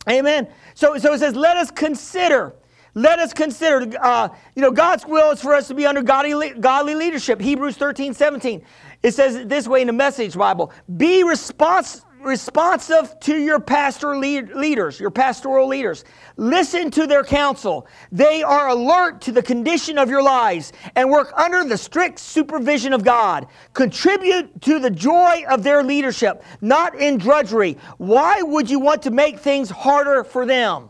Amen. 0.10 0.48
So, 0.74 0.98
so 0.98 1.14
it 1.14 1.20
says, 1.20 1.36
let 1.36 1.58
us 1.58 1.72
consider. 1.72 2.54
Let 2.96 3.20
us 3.20 3.34
consider, 3.34 3.98
uh, 4.00 4.30
you 4.56 4.62
know, 4.62 4.72
God's 4.72 5.06
will 5.06 5.32
is 5.32 5.42
for 5.42 5.56
us 5.56 5.68
to 5.70 5.74
be 5.74 5.86
under 5.86 6.04
godly, 6.04 6.52
godly 6.52 6.94
leadership. 6.94 7.42
Hebrews 7.42 7.76
13, 7.78 8.14
17. 8.14 8.62
It 9.02 9.14
says 9.14 9.48
this 9.48 9.68
way 9.68 9.82
in 9.82 9.88
the 9.88 9.94
Message 9.94 10.36
Bible 10.36 10.72
Be 10.98 11.24
responsible 11.24 12.08
responsive 12.24 13.20
to 13.22 13.38
your 13.38 13.60
pastor 13.60 14.18
lead, 14.18 14.50
leaders, 14.52 15.00
your 15.00 15.12
pastoral 15.12 15.68
leaders. 15.68 16.06
Listen 16.38 16.90
to 16.92 17.06
their 17.06 17.24
counsel. 17.24 17.88
They 18.12 18.44
are 18.44 18.70
alert 18.70 19.22
to 19.22 19.32
the 19.32 19.44
condition 19.44 19.98
of 19.98 20.10
your 20.10 20.24
lives 20.24 20.74
and 20.96 21.10
work 21.10 21.32
under 21.36 21.64
the 21.64 21.78
strict 21.78 22.20
supervision 22.20 22.94
of 22.94 23.04
God. 23.04 23.48
Contribute 23.74 24.62
to 24.62 24.80
the 24.80 24.90
joy 24.90 25.44
of 25.50 25.64
their 25.64 25.84
leadership, 25.84 26.44
not 26.62 26.96
in 26.96 27.18
drudgery. 27.18 27.78
Why 27.98 28.42
would 28.42 28.70
you 28.70 28.80
want 28.80 29.04
to 29.04 29.12
make 29.12 29.40
things 29.40 29.70
harder 29.70 30.24
for 30.24 30.46
them? 30.46 30.90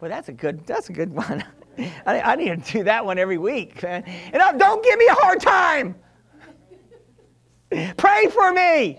Well, 0.00 0.10
that's 0.10 0.28
a 0.28 0.32
good. 0.32 0.66
That's 0.66 0.88
a 0.88 0.92
good 0.92 1.12
one. 1.14 1.44
I, 2.06 2.20
I 2.20 2.36
need 2.36 2.64
to 2.64 2.72
do 2.72 2.84
that 2.84 3.04
one 3.04 3.18
every 3.18 3.38
week. 3.38 3.82
And 3.84 4.04
don't 4.58 4.84
give 4.84 4.98
me 4.98 5.06
a 5.06 5.14
hard 5.14 5.40
time. 5.40 5.94
Pray 7.96 8.26
for 8.26 8.52
me. 8.52 8.98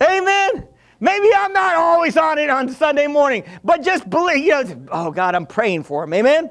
Amen. 0.00 0.22
Amen. 0.52 0.68
Maybe 1.00 1.28
I'm 1.36 1.52
not 1.52 1.76
always 1.76 2.16
on 2.16 2.38
it 2.38 2.48
on 2.48 2.68
Sunday 2.68 3.06
morning, 3.08 3.44
but 3.64 3.82
just 3.82 4.08
believe, 4.08 4.44
you 4.44 4.50
know, 4.50 4.86
oh 4.92 5.10
God, 5.10 5.34
I'm 5.34 5.46
praying 5.46 5.82
for 5.82 6.04
him. 6.04 6.14
Amen. 6.14 6.50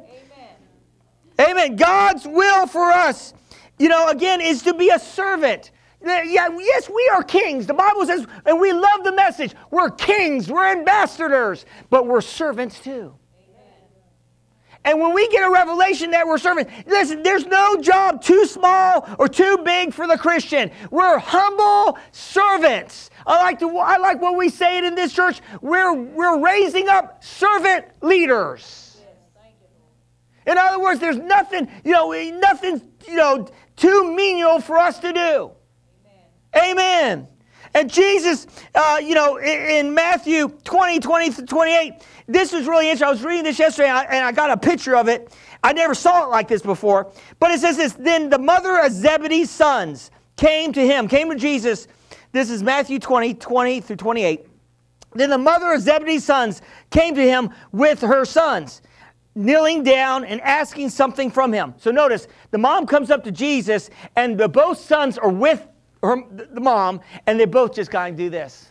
Amen. 1.40 1.50
Amen. 1.50 1.76
God's 1.78 2.28
will 2.28 2.68
for 2.68 2.92
us, 2.92 3.34
you 3.80 3.88
know, 3.88 4.10
again, 4.10 4.42
is 4.42 4.62
to 4.64 4.74
be 4.74 4.90
a 4.90 5.00
servant. 5.00 5.72
Yeah, 6.04 6.24
yes, 6.24 6.90
we 6.90 7.12
are 7.14 7.24
kings. 7.24 7.68
The 7.68 7.74
Bible 7.74 8.06
says, 8.06 8.26
and 8.46 8.60
we 8.60 8.74
love 8.74 9.04
the 9.04 9.14
message. 9.14 9.54
We're 9.70 9.92
kings, 9.92 10.50
we're 10.50 10.66
ambassadors, 10.66 11.66
but 11.90 12.08
we're 12.08 12.22
servants 12.22 12.80
too. 12.80 13.14
And 14.84 15.00
when 15.00 15.14
we 15.14 15.28
get 15.30 15.48
a 15.48 15.52
revelation 15.52 16.12
that 16.12 16.26
we're 16.26 16.40
serving, 16.40 16.68
listen, 16.88 17.22
there's 17.22 17.46
no 17.46 17.80
job 17.82 18.24
too 18.24 18.46
small 18.46 19.08
or 19.20 19.28
too 19.28 19.60
big 19.64 19.94
for 19.94 20.08
the 20.08 20.18
Christian. 20.18 20.72
We're 20.90 21.20
humble 21.20 22.00
servants. 22.12 23.12
I 23.28 23.44
like, 23.44 23.60
to, 23.60 23.78
I 23.78 23.98
like 23.98 24.20
what 24.22 24.36
we 24.36 24.50
say 24.50 24.80
it 24.80 24.84
in 24.84 24.96
this 24.96 25.14
church. 25.14 25.40
We're, 25.62 25.94
we're 25.94 26.40
raising 26.40 26.90
up 26.90 27.24
servant 27.24 27.86
leaders. 28.02 28.98
In 30.48 30.58
other 30.58 30.80
words, 30.80 31.00
there's 31.00 31.18
nothing, 31.18 31.70
you 31.84 31.92
know, 31.92 32.12
nothing, 32.40 32.82
you 33.08 33.16
know, 33.16 33.48
too 33.76 34.16
menial 34.16 34.60
for 34.60 34.80
us 34.80 34.98
to 35.00 35.14
do. 35.14 35.52
Amen. 36.56 36.72
Amen. 36.72 37.28
And 37.74 37.90
Jesus, 37.90 38.48
uh, 38.76 39.00
you 39.02 39.16
know, 39.16 39.38
in, 39.38 39.88
in 39.88 39.94
Matthew 39.94 40.50
20, 40.64 41.00
20 41.00 41.46
28, 41.46 41.94
this 42.28 42.52
was 42.52 42.68
really 42.68 42.90
interesting. 42.90 43.08
I 43.08 43.12
was 43.12 43.24
reading 43.24 43.44
this 43.44 43.60
yesterday 43.60 43.90
and 43.90 43.98
I, 43.98 44.04
and 44.04 44.26
I, 44.26 44.32
got 44.32 44.52
a 44.52 44.58
picture 44.58 44.96
of 44.96 45.08
it. 45.08 45.34
I 45.64 45.74
never 45.74 45.94
saw 45.94 46.26
it 46.26 46.30
like 46.30 46.48
this 46.48 46.62
before. 46.62 47.12
But 47.40 47.52
it 47.52 47.60
says 47.60 47.78
this 47.78 47.94
Then 47.94 48.30
the 48.30 48.40
mother 48.40 48.78
of 48.80 48.92
Zebedee's 48.92 49.50
sons 49.50 50.12
came 50.36 50.74
to 50.74 50.86
him, 50.86 51.08
came 51.08 51.30
to 51.30 51.36
Jesus. 51.36 51.88
This 52.32 52.50
is 52.50 52.64
Matthew 52.64 53.00
20, 53.00 53.36
20 53.36 53.82
through 53.82 53.96
28. 53.98 54.48
Then 55.14 55.30
the 55.30 55.38
mother 55.38 55.74
of 55.74 55.82
Zebedee's 55.82 56.24
sons 56.24 56.62
came 56.90 57.16
to 57.16 57.22
him 57.22 57.50
with 57.72 58.02
her 58.02 58.24
sons, 58.24 58.82
kneeling 59.36 59.84
down 59.84 60.24
and 60.24 60.40
asking 60.42 60.90
something 60.90 61.30
from 61.30 61.52
him. 61.52 61.74
So 61.78 61.92
notice, 61.92 62.28
the 62.52 62.58
mom 62.58 62.86
comes 62.86 63.12
up 63.12 63.24
to 63.26 63.32
Jesus, 63.32 63.90
and 64.16 64.38
the 64.38 64.48
both 64.48 64.80
sons 64.80 65.18
are 65.18 65.30
with 65.30 65.68
her, 66.04 66.18
the 66.30 66.60
mom, 66.60 67.02
and 67.28 67.40
they 67.40 67.46
both 67.46 67.76
just 67.76 67.92
kind 67.92 68.14
of 68.14 68.18
do 68.18 68.30
this. 68.30 68.70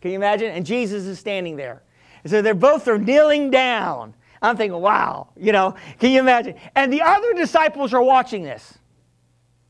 Can 0.00 0.12
you 0.12 0.16
imagine? 0.16 0.50
And 0.50 0.64
Jesus 0.64 1.04
is 1.04 1.18
standing 1.18 1.56
there. 1.56 1.82
And 2.22 2.30
so 2.30 2.42
they're 2.42 2.54
both 2.54 2.88
are 2.88 2.98
kneeling 2.98 3.50
down. 3.50 4.14
I'm 4.40 4.56
thinking, 4.56 4.80
wow, 4.80 5.28
you 5.36 5.52
know, 5.52 5.74
can 5.98 6.12
you 6.12 6.20
imagine? 6.20 6.54
And 6.74 6.92
the 6.92 7.02
other 7.02 7.34
disciples 7.34 7.92
are 7.92 8.02
watching 8.02 8.44
this, 8.44 8.78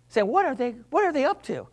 saying, 0.08 0.26
what 0.26 0.44
are 0.44 0.54
they, 0.54 0.72
what 0.90 1.04
are 1.04 1.12
they 1.12 1.24
up 1.24 1.42
to? 1.44 1.66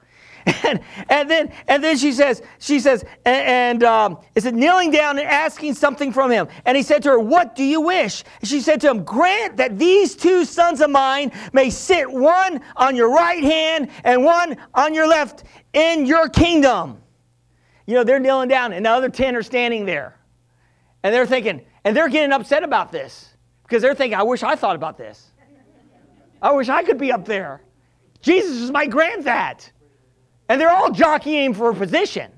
And, 0.64 0.80
and 1.10 1.30
then 1.30 1.52
and 1.68 1.84
then 1.84 1.98
she 1.98 2.12
says, 2.12 2.42
she 2.60 2.80
says, 2.80 3.04
and, 3.26 3.82
and 3.82 3.84
um, 3.84 4.20
it 4.36 4.54
kneeling 4.54 4.92
down 4.92 5.18
and 5.18 5.28
asking 5.28 5.74
something 5.74 6.12
from 6.12 6.32
him? 6.32 6.48
And 6.66 6.78
he 6.78 6.84
said 6.84 7.02
to 7.04 7.10
her, 7.10 7.20
What 7.20 7.56
do 7.56 7.64
you 7.64 7.82
wish? 7.82 8.24
And 8.42 8.50
she 8.50 8.62
said 8.62 8.82
to 8.82 8.90
him, 8.90 9.04
Grant 9.04 9.58
that 9.58 9.80
these 9.80 10.16
two 10.16 10.46
sons 10.46 10.82
of 10.82 10.90
mine 10.90 11.32
may 11.54 11.70
sit 11.70 12.12
one 12.12 12.62
on 12.76 12.96
your 12.96 13.12
right 13.12 13.44
hand 13.44 13.90
and 14.04 14.24
one 14.24 14.58
on 14.74 14.94
your 14.94 15.08
left 15.08 15.44
in 15.74 16.06
your 16.06 16.30
kingdom. 16.30 17.02
You 17.88 17.96
know, 17.96 18.04
they're 18.04 18.20
kneeling 18.20 18.50
down, 18.50 18.74
and 18.74 18.86
the 18.86 18.90
other 18.90 19.10
10 19.10 19.36
are 19.36 19.44
standing 19.44 19.86
there. 19.86 20.18
And 21.04 21.14
they're 21.14 21.28
thinking, 21.28 21.66
and 21.84 21.96
they're 21.96 22.10
getting 22.10 22.32
upset 22.32 22.64
about 22.64 22.92
this 22.92 23.30
because 23.64 23.82
they're 23.82 23.94
thinking, 23.94 24.18
I 24.18 24.24
wish 24.24 24.42
I 24.42 24.56
thought 24.56 24.76
about 24.76 24.98
this. 24.98 25.32
I 26.42 26.52
wish 26.52 26.70
I 26.70 26.84
could 26.84 26.98
be 26.98 27.12
up 27.12 27.26
there. 27.26 27.62
Jesus 28.22 28.62
is 28.62 28.72
my 28.72 28.88
granddad. 28.88 29.64
And 30.48 30.62
they're 30.62 30.72
all 30.72 30.92
jockeying 30.92 31.54
for 31.54 31.70
a 31.70 31.76
position. 31.76 32.32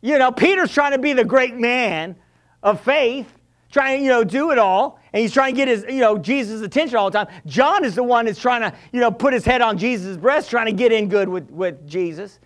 You 0.00 0.18
know, 0.18 0.30
Peter's 0.30 0.72
trying 0.72 0.92
to 0.92 0.98
be 0.98 1.12
the 1.12 1.24
great 1.24 1.56
man 1.56 2.16
of 2.62 2.80
faith, 2.80 3.26
trying 3.72 3.98
to, 3.98 4.04
you 4.04 4.10
know, 4.10 4.24
do 4.24 4.50
it 4.50 4.58
all. 4.58 5.00
And 5.12 5.20
he's 5.22 5.32
trying 5.32 5.54
to 5.54 5.56
get 5.56 5.68
his, 5.68 5.84
you 5.88 6.00
know, 6.00 6.18
Jesus' 6.18 6.60
attention 6.60 6.96
all 6.96 7.10
the 7.10 7.24
time. 7.24 7.28
John 7.46 7.84
is 7.84 7.94
the 7.94 8.02
one 8.02 8.26
that's 8.26 8.40
trying 8.40 8.60
to, 8.60 8.76
you 8.92 9.00
know, 9.00 9.10
put 9.10 9.32
his 9.32 9.44
head 9.44 9.62
on 9.62 9.78
Jesus' 9.78 10.16
breast, 10.16 10.50
trying 10.50 10.66
to 10.66 10.72
get 10.72 10.92
in 10.92 11.08
good 11.08 11.28
with, 11.28 11.50
with 11.50 11.88
Jesus. 11.88 12.38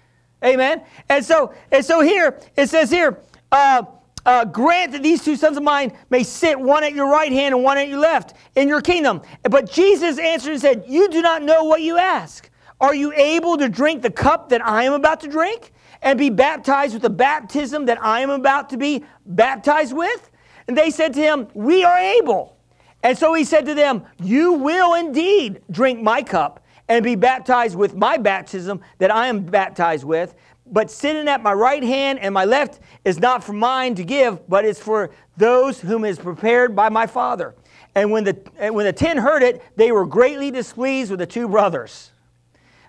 Amen. 0.45 0.83
And 1.09 1.25
so, 1.25 1.55
and 1.71 1.85
so 1.85 2.01
here 2.01 2.39
it 2.57 2.69
says 2.69 2.91
here, 2.91 3.21
uh, 3.51 3.85
uh, 4.25 4.45
grant 4.45 4.93
that 4.93 5.03
these 5.03 5.25
two 5.25 5.37
sons 5.37 5.57
of 5.57 5.63
mine 5.63 5.93
may 6.11 6.23
sit 6.23 6.59
one 6.59 6.85
at 6.85 6.95
your 6.95 7.11
right 7.11 7.33
hand 7.33 7.55
and 7.55 7.65
one 7.65 7.77
at 7.77 7.89
your 7.89 7.99
left 7.99 8.35
in 8.55 8.69
your 8.69 8.81
kingdom. 8.81 9.21
But 9.43 9.71
Jesus 9.71 10.19
answered 10.19 10.53
and 10.53 10.61
said, 10.61 10.85
You 10.87 11.09
do 11.09 11.23
not 11.23 11.43
know 11.43 11.65
what 11.65 11.83
you 11.83 11.99
ask. 11.99 12.49
Are 12.83 12.97
you 12.97 13.13
able 13.13 13.57
to 13.59 13.69
drink 13.69 14.03
the 14.03 14.11
cup 14.11 14.49
that 14.49 14.61
I 14.67 14.83
am 14.83 14.93
about 14.93 15.21
to 15.21 15.29
drink 15.29 15.73
and 16.03 16.19
be 16.19 16.31
baptized 16.31 16.95
with 16.95 17.03
the 17.03 17.11
baptism 17.11 17.87
that 17.87 18.03
I 18.03 18.21
am 18.21 18.31
about 18.31 18.71
to 18.71 18.77
be 18.77 19.05
baptized 19.25 19.93
with? 19.93 20.31
And 20.67 20.77
they 20.77 20.91
said 20.91 21.15
to 21.15 21.21
him, 21.21 21.47
We 21.55 21.85
are 21.85 21.97
able. 21.97 22.57
And 23.05 23.17
so 23.17 23.35
he 23.35 23.45
said 23.45 23.67
to 23.67 23.75
them, 23.75 24.05
You 24.21 24.55
will 24.55 24.95
indeed 24.95 25.63
drink 25.71 26.03
my 26.03 26.23
cup 26.23 26.65
and 26.89 27.05
be 27.05 27.15
baptized 27.15 27.77
with 27.77 27.95
my 27.95 28.17
baptism 28.17 28.81
that 28.99 29.13
I 29.13 29.29
am 29.29 29.45
baptized 29.45 30.03
with. 30.03 30.35
But 30.67 30.91
sitting 30.91 31.29
at 31.29 31.41
my 31.41 31.53
right 31.53 31.85
hand 31.85 32.19
and 32.19 32.35
my 32.35 32.45
left 32.45 32.81
is 33.05 33.21
not 33.21 33.45
for 33.45 33.53
mine 33.53 33.95
to 33.95 34.05
give, 34.05 34.49
but 34.49 34.65
it's 34.65 34.81
for 34.81 35.11
those 35.37 35.81
whom 35.81 36.05
is 36.05 36.19
prepared 36.19 36.75
by 36.75 36.89
my 36.89 37.07
Father. 37.07 37.55
And 37.95 38.11
when 38.11 38.25
the, 38.25 38.41
and 38.59 38.75
when 38.75 38.87
the 38.87 38.93
ten 38.93 39.19
heard 39.19 39.45
it, 39.45 39.63
they 39.77 39.93
were 39.93 40.07
greatly 40.07 40.51
displeased 40.51 41.11
with 41.11 41.21
the 41.21 41.27
two 41.27 41.47
brothers. 41.47 42.12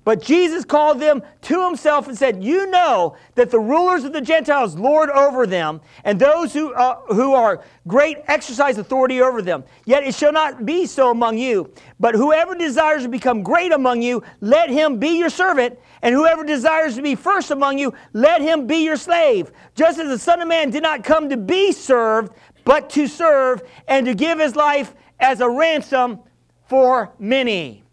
But 0.03 0.21
Jesus 0.21 0.65
called 0.65 0.99
them 0.99 1.23
to 1.43 1.65
himself 1.65 2.07
and 2.07 2.17
said, 2.17 2.43
You 2.43 2.69
know 2.69 3.15
that 3.35 3.51
the 3.51 3.59
rulers 3.59 4.03
of 4.03 4.11
the 4.11 4.21
Gentiles 4.21 4.75
lord 4.75 5.09
over 5.09 5.47
them, 5.47 5.81
and 6.03 6.19
those 6.19 6.53
who, 6.53 6.73
uh, 6.73 7.01
who 7.13 7.33
are 7.33 7.63
great 7.87 8.17
exercise 8.27 8.77
authority 8.77 9.21
over 9.21 9.41
them. 9.41 9.63
Yet 9.85 10.03
it 10.03 10.15
shall 10.15 10.33
not 10.33 10.65
be 10.65 10.85
so 10.85 11.11
among 11.11 11.37
you. 11.37 11.73
But 11.99 12.15
whoever 12.15 12.53
desires 12.55 13.03
to 13.03 13.09
become 13.09 13.43
great 13.43 13.71
among 13.71 14.01
you, 14.01 14.23
let 14.41 14.69
him 14.69 14.99
be 14.99 15.17
your 15.17 15.29
servant. 15.29 15.79
And 16.01 16.13
whoever 16.13 16.43
desires 16.43 16.95
to 16.95 17.01
be 17.01 17.15
first 17.15 17.51
among 17.51 17.77
you, 17.77 17.93
let 18.11 18.41
him 18.41 18.67
be 18.67 18.83
your 18.83 18.97
slave. 18.97 19.51
Just 19.73 19.99
as 19.99 20.09
the 20.09 20.19
Son 20.19 20.41
of 20.41 20.49
Man 20.49 20.69
did 20.69 20.83
not 20.83 21.05
come 21.05 21.29
to 21.29 21.37
be 21.37 21.71
served, 21.71 22.33
but 22.65 22.89
to 22.91 23.07
serve, 23.07 23.63
and 23.87 24.05
to 24.05 24.13
give 24.13 24.39
his 24.39 24.55
life 24.55 24.93
as 25.19 25.39
a 25.39 25.49
ransom 25.49 26.19
for 26.67 27.13
many. 27.19 27.83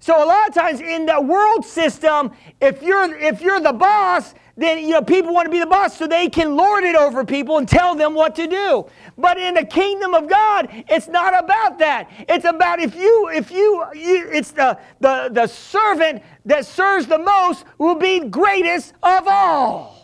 So 0.00 0.24
a 0.24 0.24
lot 0.24 0.48
of 0.48 0.54
times 0.54 0.80
in 0.80 1.04
the 1.04 1.20
world 1.20 1.64
system, 1.64 2.32
if 2.58 2.82
you're 2.82 3.14
if 3.16 3.42
you're 3.42 3.60
the 3.60 3.74
boss, 3.74 4.34
then 4.56 4.78
you 4.78 4.92
know 4.92 5.02
people 5.02 5.34
want 5.34 5.44
to 5.44 5.50
be 5.50 5.60
the 5.60 5.66
boss 5.66 5.98
so 5.98 6.06
they 6.06 6.30
can 6.30 6.56
lord 6.56 6.84
it 6.84 6.96
over 6.96 7.22
people 7.22 7.58
and 7.58 7.68
tell 7.68 7.94
them 7.94 8.14
what 8.14 8.34
to 8.36 8.46
do. 8.46 8.86
But 9.18 9.36
in 9.36 9.52
the 9.52 9.64
kingdom 9.64 10.14
of 10.14 10.26
God, 10.26 10.68
it's 10.88 11.06
not 11.06 11.38
about 11.38 11.78
that. 11.80 12.10
It's 12.30 12.46
about 12.46 12.80
if 12.80 12.94
you 12.94 13.30
if 13.34 13.50
you, 13.50 13.84
you 13.94 14.30
it's 14.32 14.52
the, 14.52 14.78
the 15.00 15.28
the 15.32 15.46
servant 15.46 16.22
that 16.46 16.64
serves 16.64 17.06
the 17.06 17.18
most 17.18 17.66
will 17.76 17.94
be 17.94 18.20
greatest 18.20 18.94
of 19.02 19.28
all. 19.28 20.00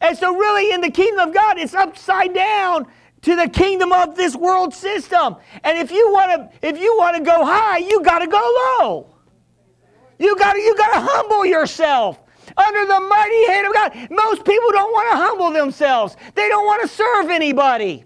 And 0.00 0.18
so 0.18 0.36
really 0.36 0.72
in 0.72 0.80
the 0.80 0.90
kingdom 0.90 1.28
of 1.28 1.34
God, 1.34 1.56
it's 1.58 1.72
upside 1.72 2.34
down 2.34 2.88
to 3.24 3.36
the 3.36 3.48
kingdom 3.48 3.92
of 3.92 4.16
this 4.16 4.36
world 4.36 4.74
system. 4.74 5.36
And 5.64 5.78
if 5.78 5.90
you 5.90 6.12
want 6.12 6.52
to 6.52 6.66
if 6.66 6.78
you 6.78 6.96
want 6.96 7.16
to 7.16 7.22
go 7.22 7.44
high, 7.44 7.78
you 7.78 8.02
got 8.02 8.20
to 8.20 8.26
go 8.26 8.76
low. 8.80 9.14
You 10.18 10.36
got 10.36 10.52
to 10.52 10.60
you 10.60 10.76
got 10.76 10.94
to 10.94 11.00
humble 11.00 11.44
yourself 11.44 12.20
under 12.56 12.86
the 12.86 13.00
mighty 13.00 13.46
hand 13.46 13.66
of 13.66 13.72
God. 13.72 13.92
Most 14.10 14.44
people 14.44 14.70
don't 14.72 14.92
want 14.92 15.10
to 15.10 15.16
humble 15.16 15.50
themselves. 15.50 16.16
They 16.34 16.48
don't 16.48 16.66
want 16.66 16.82
to 16.82 16.88
serve 16.88 17.30
anybody. 17.30 18.04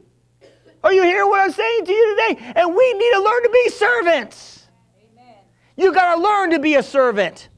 Are 0.84 0.92
you 0.92 1.02
hearing 1.02 1.28
what 1.28 1.40
I'm 1.40 1.50
saying 1.50 1.86
to 1.86 1.92
you 1.92 2.16
today? 2.16 2.52
And 2.54 2.74
we 2.74 2.92
need 2.94 3.12
to 3.12 3.20
learn 3.20 3.42
to 3.42 3.50
be 3.50 3.68
servants. 3.70 4.68
Amen. 5.12 5.34
You 5.76 5.92
got 5.92 6.14
to 6.14 6.20
learn 6.20 6.50
to 6.50 6.60
be 6.60 6.76
a 6.76 6.82
servant. 6.82 7.48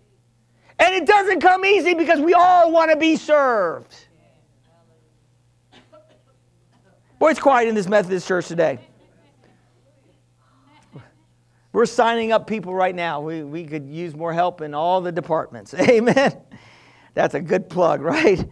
And 0.78 0.94
it 0.94 1.06
doesn't 1.06 1.40
come 1.40 1.66
easy 1.66 1.92
because 1.92 2.20
we 2.20 2.32
all 2.32 2.72
want 2.72 2.90
to 2.90 2.96
be 2.96 3.16
served. 3.16 3.94
Boy, 7.20 7.32
it's 7.32 7.38
quiet 7.38 7.68
in 7.68 7.74
this 7.74 7.86
Methodist 7.86 8.26
church 8.26 8.48
today. 8.48 8.78
We're 11.70 11.84
signing 11.84 12.32
up 12.32 12.46
people 12.46 12.74
right 12.74 12.94
now. 12.94 13.20
We, 13.20 13.42
we 13.42 13.66
could 13.66 13.86
use 13.90 14.16
more 14.16 14.32
help 14.32 14.62
in 14.62 14.72
all 14.72 15.02
the 15.02 15.12
departments. 15.12 15.74
Amen. 15.78 16.40
That's 17.12 17.34
a 17.34 17.40
good 17.42 17.68
plug, 17.68 18.00
right? 18.00 18.42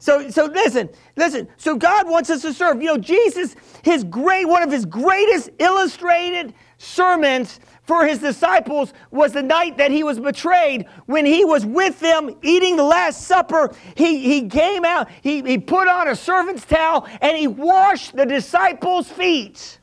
So, 0.00 0.30
so 0.30 0.46
listen, 0.46 0.90
listen. 1.14 1.46
So 1.58 1.76
God 1.76 2.08
wants 2.08 2.28
us 2.28 2.42
to 2.42 2.52
serve. 2.52 2.82
You 2.82 2.88
know, 2.88 2.98
Jesus, 2.98 3.54
his 3.84 4.02
great, 4.02 4.46
one 4.46 4.64
of 4.64 4.72
his 4.72 4.84
greatest 4.84 5.50
illustrated 5.60 6.54
sermons 6.76 7.60
for 7.88 8.06
his 8.06 8.18
disciples 8.18 8.92
was 9.10 9.32
the 9.32 9.42
night 9.42 9.78
that 9.78 9.90
he 9.90 10.04
was 10.04 10.20
betrayed. 10.20 10.86
When 11.06 11.24
he 11.24 11.46
was 11.46 11.64
with 11.64 11.98
them 12.00 12.36
eating 12.42 12.76
the 12.76 12.84
Last 12.84 13.22
Supper, 13.22 13.74
he, 13.96 14.20
he 14.20 14.46
came 14.46 14.84
out, 14.84 15.08
he, 15.22 15.40
he 15.40 15.56
put 15.56 15.88
on 15.88 16.06
a 16.06 16.14
servant's 16.14 16.66
towel, 16.66 17.08
and 17.22 17.34
he 17.34 17.46
washed 17.46 18.14
the 18.14 18.26
disciples' 18.26 19.08
feet. 19.08 19.80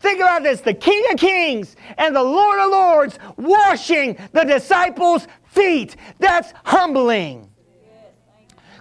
Think 0.00 0.18
about 0.18 0.42
this 0.42 0.60
the 0.60 0.74
King 0.74 1.04
of 1.12 1.20
Kings 1.20 1.76
and 1.98 2.16
the 2.16 2.22
Lord 2.22 2.58
of 2.58 2.70
Lords 2.72 3.18
washing 3.36 4.18
the 4.32 4.42
disciples' 4.42 5.28
feet. 5.44 5.94
That's 6.18 6.52
humbling. 6.64 7.48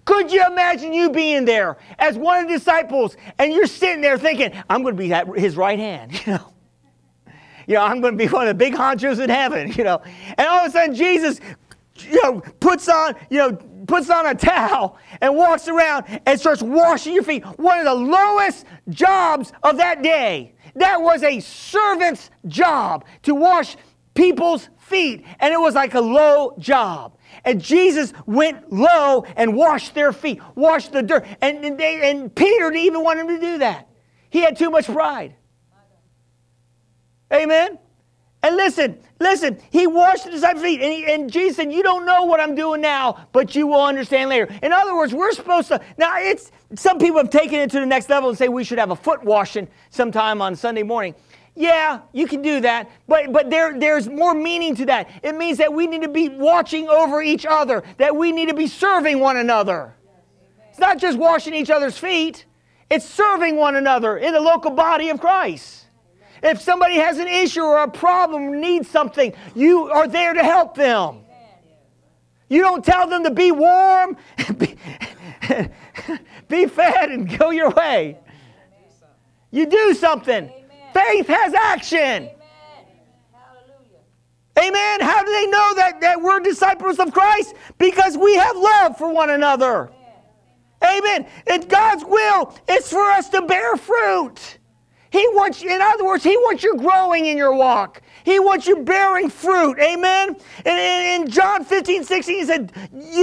Could 0.06 0.32
you 0.32 0.44
imagine 0.48 0.92
you 0.92 1.12
being 1.12 1.46
there 1.46 1.78
as 2.00 2.18
one 2.18 2.40
of 2.40 2.48
the 2.48 2.58
disciples 2.58 3.16
and 3.38 3.54
you're 3.54 3.68
sitting 3.68 4.02
there 4.02 4.18
thinking, 4.18 4.52
I'm 4.68 4.82
going 4.82 4.96
to 4.96 5.04
be 5.04 5.14
at 5.14 5.28
his 5.38 5.56
right 5.56 5.78
hand, 5.78 6.14
you 6.26 6.34
know? 6.34 6.54
You 7.70 7.76
know, 7.76 7.84
I'm 7.84 8.02
going 8.02 8.18
to 8.18 8.18
be 8.18 8.28
one 8.28 8.48
of 8.48 8.48
the 8.48 8.56
big 8.56 8.74
honchos 8.74 9.24
in 9.24 9.30
heaven, 9.30 9.72
you 9.74 9.84
know. 9.84 10.02
And 10.40 10.48
all 10.48 10.62
of 10.62 10.70
a 10.70 10.72
sudden, 10.72 10.96
Jesus, 10.96 11.40
you 12.00 12.20
know, 12.24 12.42
puts 12.60 12.90
on, 12.90 13.14
you 13.30 13.38
know, 13.38 13.54
puts 13.86 14.10
on 14.10 14.26
a 14.26 14.34
towel 14.34 14.98
and 15.22 15.36
walks 15.36 15.68
around 15.68 16.06
and 16.26 16.40
starts 16.40 16.64
washing 16.64 17.14
your 17.14 17.22
feet. 17.22 17.46
One 17.60 17.78
of 17.78 17.86
the 17.86 17.94
lowest 17.94 18.66
jobs 18.90 19.54
of 19.62 19.78
that 19.78 20.02
day. 20.02 20.56
That 20.76 21.00
was 21.00 21.22
a 21.22 21.40
servant's 21.42 22.32
job 22.48 23.06
to 23.22 23.36
wash 23.36 23.78
people's 24.16 24.68
feet, 24.80 25.24
and 25.40 25.54
it 25.54 25.60
was 25.60 25.76
like 25.76 25.94
a 25.94 26.02
low 26.02 26.56
job. 26.58 27.20
And 27.46 27.62
Jesus 27.62 28.14
went 28.26 28.74
low 28.74 29.26
and 29.36 29.56
washed 29.56 29.94
their 29.94 30.12
feet, 30.12 30.42
washed 30.56 30.92
the 30.92 31.04
dirt. 31.04 31.24
And, 31.40 31.78
they, 31.80 32.10
and 32.10 32.34
Peter 32.34 32.72
didn't 32.72 32.86
even 32.86 33.04
want 33.04 33.20
him 33.20 33.28
to 33.28 33.40
do 33.40 33.60
that. 33.60 33.90
He 34.32 34.40
had 34.40 34.58
too 34.58 34.72
much 34.72 34.88
pride. 34.88 35.36
Amen. 37.32 37.78
And 38.42 38.56
listen, 38.56 39.00
listen, 39.20 39.60
he 39.70 39.86
washed 39.86 40.24
the 40.24 40.32
disciples' 40.32 40.64
feet, 40.64 40.80
and, 40.82 40.94
he, 40.94 41.06
and, 41.12 41.30
Jesus 41.30 41.58
said, 41.58 41.74
You 41.74 41.84
don't 41.84 42.06
know 42.06 42.24
what 42.24 42.40
I'm 42.40 42.56
doing 42.56 42.80
now, 42.80 43.28
but 43.34 43.54
you 43.54 43.68
will 43.68 43.84
understand 43.84 44.30
later. 44.30 44.48
In 44.64 44.72
other 44.72 44.96
words, 44.96 45.14
we're 45.14 45.34
supposed 45.34 45.68
to, 45.68 45.82
now 45.98 46.18
it's, 46.18 46.52
some 46.76 47.00
people 47.00 47.18
have 47.18 47.30
taken 47.30 47.60
it 47.60 47.70
to 47.72 47.82
the 47.82 47.86
next 47.86 48.10
level 48.10 48.30
and 48.30 48.38
say 48.38 48.48
we 48.48 48.64
should 48.64 48.80
have 48.80 48.92
a 48.92 48.96
foot 48.96 49.24
washing 49.24 49.68
sometime 49.90 50.42
on 50.42 50.56
Sunday 50.56 50.84
morning. 50.84 51.16
Yeah, 51.54 52.00
you 52.14 52.28
can 52.28 52.42
do 52.42 52.62
that, 52.62 52.90
but, 53.10 53.34
but 53.34 53.50
there, 53.50 53.78
there's 53.78 54.08
more 54.08 54.34
meaning 54.34 54.74
to 54.76 54.86
that. 54.86 55.10
It 55.22 55.36
means 55.36 55.58
that 55.58 55.74
we 55.74 55.88
need 55.88 56.04
to 56.04 56.08
be 56.08 56.30
watching 56.30 56.88
over 56.88 57.22
each 57.22 57.46
other, 57.46 57.84
that 57.98 58.16
we 58.16 58.32
need 58.32 58.48
to 58.48 58.56
be 58.56 58.68
serving 58.68 59.20
one 59.20 59.36
another. 59.36 59.94
It's 60.70 60.80
not 60.80 60.98
just 60.98 61.18
washing 61.18 61.54
each 61.54 61.70
other's 61.70 61.98
feet, 61.98 62.46
it's 62.90 63.06
serving 63.06 63.58
one 63.58 63.76
another 63.76 64.18
in 64.18 64.32
the 64.32 64.40
local 64.40 64.72
body 64.72 65.10
of 65.10 65.20
Christ. 65.20 65.88
If 66.42 66.62
somebody 66.62 66.96
has 66.96 67.18
an 67.18 67.28
issue 67.28 67.62
or 67.62 67.84
a 67.84 67.88
problem, 67.90 68.60
needs 68.60 68.90
something, 68.90 69.34
you 69.56 69.90
are 69.90 70.08
there 70.08 70.34
to 70.34 70.44
help 70.44 70.76
them. 70.76 71.22
You 72.50 72.62
don't 72.62 72.84
tell 72.84 73.08
them 73.08 73.24
to 73.24 73.32
be 73.32 73.52
warm, 73.52 74.18
be, 74.58 74.76
be 76.48 76.66
fed, 76.66 77.12
and 77.12 77.38
go 77.38 77.52
your 77.52 77.70
way. 77.70 78.18
You 79.52 79.66
do 79.66 79.94
something. 79.94 80.52
Faith 80.94 81.28
has 81.28 81.54
action. 81.54 82.30
Amen. 84.58 85.00
How 85.00 85.24
do 85.24 85.32
they 85.32 85.48
know 85.48 85.74
that, 85.76 86.02
that 86.02 86.22
we're 86.22 86.40
disciples 86.40 87.00
of 87.00 87.14
Christ? 87.14 87.56
Because 87.78 88.18
we 88.18 88.36
have 88.36 88.58
love 88.58 88.98
for 88.98 89.14
one 89.14 89.30
another. 89.30 89.90
Amen. 90.84 91.28
And 91.48 91.70
God's 91.70 92.04
will 92.04 92.54
is 92.70 92.90
for 92.90 93.04
us 93.04 93.30
to 93.30 93.42
bear 93.44 93.78
fruit. 93.78 94.59
He 95.12 95.28
wants, 95.30 95.64
in 95.64 95.82
other 95.82 96.06
words, 96.06 96.24
He 96.24 96.38
wants 96.38 96.64
you 96.64 96.78
growing 96.78 97.26
in 97.26 97.38
your 97.38 97.54
walk. 97.54 98.02
He 98.24 98.40
wants 98.40 98.68
you 98.68 98.84
bearing 98.84 99.30
fruit. 99.30 99.80
Amen. 99.80 100.36
And 100.66 101.24
in 101.24 101.30
John 101.30 101.66
15, 101.66 102.04
16, 102.04 102.36
he 102.36 102.46
said, 102.46 102.72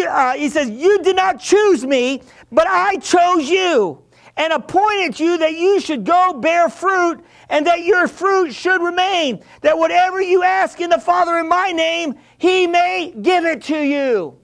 uh, 0.08 0.34
He 0.34 0.48
says, 0.48 0.68
You 0.68 1.02
did 1.02 1.16
not 1.16 1.40
choose 1.40 1.84
me, 1.84 2.22
but 2.50 2.66
I 2.66 2.96
chose 2.96 3.48
you 3.48 4.02
and 4.36 4.52
appointed 4.52 5.18
you 5.18 5.38
that 5.38 5.54
you 5.54 5.80
should 5.80 6.04
go 6.04 6.34
bear 6.34 6.68
fruit 6.68 7.24
and 7.48 7.66
that 7.66 7.84
your 7.84 8.08
fruit 8.08 8.52
should 8.52 8.82
remain. 8.82 9.42
That 9.62 9.78
whatever 9.78 10.20
you 10.20 10.42
ask 10.42 10.80
in 10.80 10.90
the 10.90 10.98
Father 10.98 11.38
in 11.38 11.48
my 11.48 11.72
name, 11.72 12.16
He 12.38 12.66
may 12.66 13.14
give 13.22 13.44
it 13.44 13.62
to 13.64 13.80
you. 13.80 14.38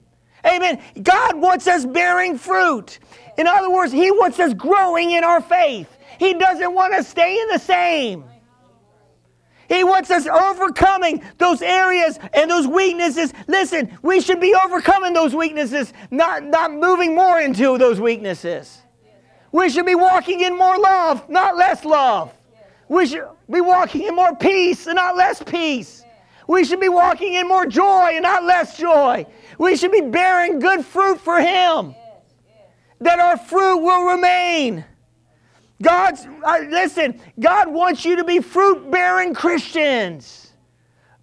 Amen. 0.45 0.81
God 1.01 1.35
wants 1.37 1.67
us 1.67 1.85
bearing 1.85 2.37
fruit. 2.37 2.99
In 3.37 3.47
other 3.47 3.69
words, 3.69 3.91
He 3.91 4.11
wants 4.11 4.39
us 4.39 4.53
growing 4.53 5.11
in 5.11 5.23
our 5.23 5.41
faith. 5.41 5.89
He 6.19 6.33
doesn't 6.33 6.73
want 6.73 6.93
us 6.93 7.07
staying 7.07 7.47
the 7.51 7.59
same. 7.59 8.25
He 9.69 9.83
wants 9.83 10.11
us 10.11 10.27
overcoming 10.27 11.23
those 11.37 11.61
areas 11.61 12.19
and 12.33 12.49
those 12.49 12.67
weaknesses. 12.67 13.33
Listen, 13.47 13.97
we 14.01 14.21
should 14.21 14.39
be 14.39 14.55
overcoming 14.65 15.13
those 15.13 15.33
weaknesses, 15.33 15.93
not, 16.11 16.43
not 16.43 16.71
moving 16.73 17.15
more 17.15 17.39
into 17.39 17.77
those 17.77 17.99
weaknesses. 17.99 18.81
We 19.51 19.69
should 19.69 19.85
be 19.85 19.95
walking 19.95 20.41
in 20.41 20.57
more 20.57 20.77
love, 20.77 21.29
not 21.29 21.55
less 21.55 21.85
love. 21.85 22.33
We 22.89 23.05
should 23.05 23.27
be 23.49 23.61
walking 23.61 24.03
in 24.03 24.15
more 24.15 24.35
peace 24.35 24.87
and 24.87 24.95
not 24.95 25.15
less 25.15 25.41
peace. 25.41 26.03
We 26.47 26.65
should 26.65 26.79
be 26.79 26.89
walking 26.89 27.33
in 27.33 27.47
more 27.47 27.65
joy 27.65 28.11
and 28.13 28.23
not 28.23 28.43
less 28.43 28.77
joy. 28.77 29.25
We 29.57 29.77
should 29.77 29.91
be 29.91 30.01
bearing 30.01 30.59
good 30.59 30.85
fruit 30.85 31.19
for 31.21 31.39
Him, 31.39 31.95
that 32.99 33.19
our 33.19 33.37
fruit 33.37 33.77
will 33.77 34.05
remain. 34.05 34.83
God's, 35.83 36.25
uh, 36.43 36.61
listen, 36.69 37.19
God 37.39 37.71
wants 37.71 38.03
you 38.05 38.15
to 38.15 38.23
be 38.23 38.39
fruit 38.39 38.89
bearing 38.89 39.33
Christians, 39.33 40.53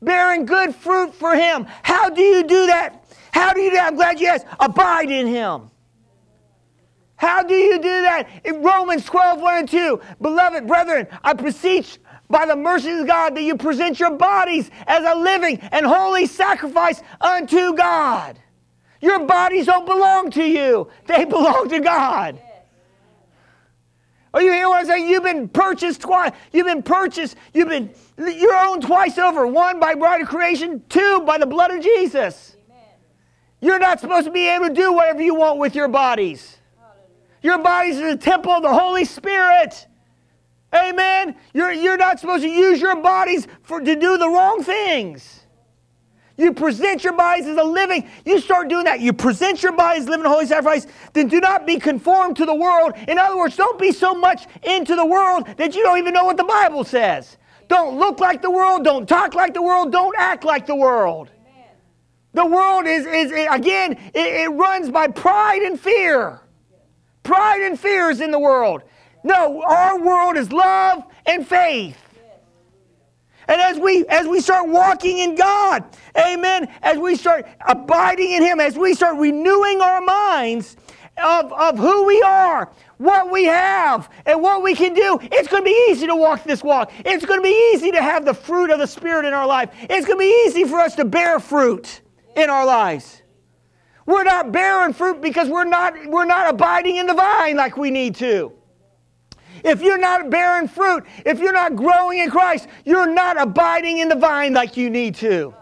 bearing 0.01 0.46
good 0.46 0.75
fruit 0.75 1.14
for 1.14 1.35
Him. 1.35 1.66
How 1.83 2.11
do 2.11 2.23
you 2.23 2.44
do 2.44 2.66
that? 2.66 3.05
How 3.33 3.53
do 3.53 3.61
you 3.61 3.70
do 3.70 3.77
that? 3.77 3.88
I'm 3.88 3.96
glad 3.96 4.20
you 4.20 4.29
asked. 4.29 4.46
Abide 4.61 5.11
in 5.11 5.27
Him. 5.27 5.70
How 7.16 7.42
do 7.42 7.55
you 7.55 7.77
do 7.77 7.83
that? 7.83 8.29
In 8.44 8.62
Romans 8.62 9.05
12, 9.05 9.40
1 9.40 9.59
and 9.59 9.68
2, 9.68 10.01
beloved 10.23 10.66
brethren, 10.66 11.07
I 11.23 11.33
beseech 11.33 11.99
by 12.31 12.46
the 12.46 12.57
mercies 12.57 13.01
of 13.01 13.07
God 13.07 13.35
that 13.35 13.42
you 13.42 13.57
present 13.57 13.99
your 13.99 14.12
bodies 14.12 14.70
as 14.87 15.05
a 15.05 15.18
living 15.18 15.59
and 15.73 15.85
holy 15.85 16.27
sacrifice 16.27 17.03
unto 17.20 17.75
God. 17.75 18.38
Your 19.01 19.27
bodies 19.27 19.66
don't 19.66 19.87
belong 19.87 20.31
to 20.33 20.44
you, 20.44 20.88
they 21.07 21.25
belong 21.25 21.68
to 21.70 21.81
God. 21.81 22.40
Are 24.33 24.43
you 24.43 24.53
hearing 24.53 24.69
what 24.69 24.81
I'm 24.81 24.87
saying? 24.87 25.09
You've 25.09 25.25
been 25.25 25.49
purchased 25.49 26.03
twice. 26.03 26.33
You've 26.53 26.66
been 26.66 26.83
purchased. 26.83 27.37
You've 27.53 27.69
been 27.69 27.90
you're 28.16 28.57
owned 28.57 28.83
twice 28.83 29.19
over. 29.19 29.47
One 29.47 29.81
by 29.81 29.95
right 29.95 30.23
of 30.23 30.29
creation, 30.29 30.83
two 30.88 31.23
by 31.27 31.38
the 31.38 31.47
blood 31.47 31.73
of 31.73 31.83
Jesus. 31.83 32.57
Amen. 32.69 32.85
You're 33.61 33.79
not 33.79 33.99
supposed 33.99 34.27
to 34.27 34.31
be 34.31 34.49
able 34.49 34.69
to 34.69 34.75
do 34.75 34.93
whatever 34.93 35.23
you 35.23 35.35
want 35.35 35.59
with 35.59 35.75
your 35.75 35.88
bodies. 35.88 36.59
Your 37.43 37.59
bodies 37.59 37.99
are 37.99 38.11
the 38.11 38.21
temple 38.21 38.53
of 38.53 38.62
the 38.62 38.73
Holy 38.73 39.05
Spirit. 39.05 39.87
Amen. 40.75 41.35
You're, 41.53 41.73
you're 41.73 41.97
not 41.97 42.21
supposed 42.21 42.45
to 42.45 42.51
use 42.51 42.81
your 42.81 42.97
bodies 42.97 43.49
for, 43.62 43.81
to 43.81 43.97
do 43.97 44.19
the 44.19 44.29
wrong 44.29 44.62
things. 44.62 45.39
You 46.40 46.55
present 46.55 47.05
your 47.05 47.12
bodies 47.12 47.46
as 47.46 47.59
a 47.59 47.62
living. 47.62 48.09
You 48.24 48.40
start 48.40 48.68
doing 48.68 48.85
that. 48.85 49.00
You 49.00 49.12
present 49.12 49.62
your 49.62 49.72
bodies 49.72 50.09
living 50.09 50.24
holy 50.24 50.46
sacrifice. 50.46 50.87
Then 51.12 51.29
do 51.29 51.38
not 51.38 51.66
be 51.66 51.79
conformed 51.79 52.37
to 52.38 52.46
the 52.46 52.55
world. 52.55 52.94
In 53.09 53.18
other 53.18 53.37
words, 53.37 53.57
don't 53.57 53.79
be 53.79 53.92
so 53.92 54.14
much 54.14 54.46
into 54.62 54.96
the 54.96 55.05
world 55.05 55.46
that 55.59 55.74
you 55.74 55.83
don't 55.83 55.98
even 55.98 56.14
know 56.14 56.24
what 56.24 56.38
the 56.38 56.44
Bible 56.44 56.83
says. 56.85 57.37
Don't 57.68 57.98
look 57.98 58.20
like 58.20 58.40
the 58.40 58.50
world. 58.50 58.85
Don't 58.85 59.07
talk 59.07 59.35
like 59.35 59.53
the 59.53 59.61
world. 59.61 59.92
Don't 59.92 60.16
act 60.18 60.44
like 60.44 60.66
the 60.66 60.74
world. 60.74 61.29
The 62.33 62.46
world 62.46 62.87
is, 62.87 63.05
is 63.05 63.33
again, 63.50 63.92
it, 64.14 64.16
it 64.16 64.48
runs 64.48 64.88
by 64.88 65.09
pride 65.09 65.61
and 65.61 65.79
fear. 65.79 66.40
Pride 67.22 67.61
and 67.61 67.79
fear 67.79 68.09
is 68.09 68.22
in 68.22 68.31
the 68.31 68.38
world. 68.38 68.83
No, 69.22 69.62
our 69.62 70.00
world 70.00 70.38
is 70.38 70.50
love 70.50 71.05
and 71.26 71.46
faith. 71.46 71.98
And 73.51 73.61
as 73.61 73.81
we 73.81 74.07
as 74.07 74.29
we 74.29 74.41
start 74.41 74.69
walking 74.69 75.19
in 75.19 75.35
God, 75.35 75.85
amen, 76.17 76.73
as 76.83 76.99
we 76.99 77.17
start 77.17 77.47
abiding 77.67 78.31
in 78.31 78.43
Him, 78.43 78.61
as 78.61 78.79
we 78.79 78.95
start 78.95 79.19
renewing 79.19 79.81
our 79.81 80.01
minds 80.01 80.77
of, 81.21 81.53
of 81.53 81.77
who 81.77 82.07
we 82.07 82.23
are, 82.23 82.71
what 82.99 83.29
we 83.33 83.47
have, 83.47 84.09
and 84.25 84.41
what 84.41 84.63
we 84.63 84.77
can 84.77 84.95
do, 84.95 85.19
it's 85.21 85.49
going 85.49 85.65
to 85.65 85.69
be 85.69 85.87
easy 85.91 86.07
to 86.07 86.15
walk 86.15 86.45
this 86.45 86.63
walk. 86.63 86.93
It's 87.01 87.27
going 87.27 87.41
to 87.41 87.45
be 87.45 87.73
easy 87.75 87.91
to 87.91 88.01
have 88.01 88.25
the 88.25 88.35
fruit 88.35 88.71
of 88.71 88.79
the 88.79 88.87
Spirit 88.87 89.27
in 89.27 89.35
our 89.35 89.49
life. 89.49 89.71
It's 89.83 90.07
going 90.07 90.19
to 90.19 90.25
be 90.25 90.45
easy 90.47 90.63
for 90.63 90.79
us 90.79 90.95
to 90.95 91.05
bear 91.05 91.41
fruit 91.41 92.03
in 92.37 92.51
our 92.51 92.65
lives. 92.65 93.21
We're 94.07 94.23
not 94.23 94.53
bearing 94.53 94.93
fruit 94.93 95.21
because 95.21 95.49
we're 95.49 95.65
not, 95.65 95.95
we're 96.07 96.25
not 96.25 96.49
abiding 96.49 96.97
in 96.97 97.09
the 97.09 97.15
vine 97.15 97.57
like 97.57 97.77
we 97.77 97.91
need 97.91 98.15
to. 98.17 98.53
If 99.64 99.83
you're 99.83 99.99
not 99.99 100.31
bearing 100.31 100.68
fruit, 100.68 101.05
if 101.25 101.38
you're 101.38 101.53
not 101.53 101.77
growing 101.77 102.18
in 102.18 102.31
Christ, 102.31 102.68
you're 102.85 103.12
not 103.12 103.40
abiding 103.40 103.99
in 103.99 104.09
the 104.09 104.16
vine 104.16 104.53
like 104.53 104.77
you 104.77 104.90
need 104.90 105.14
to. 105.16 105.55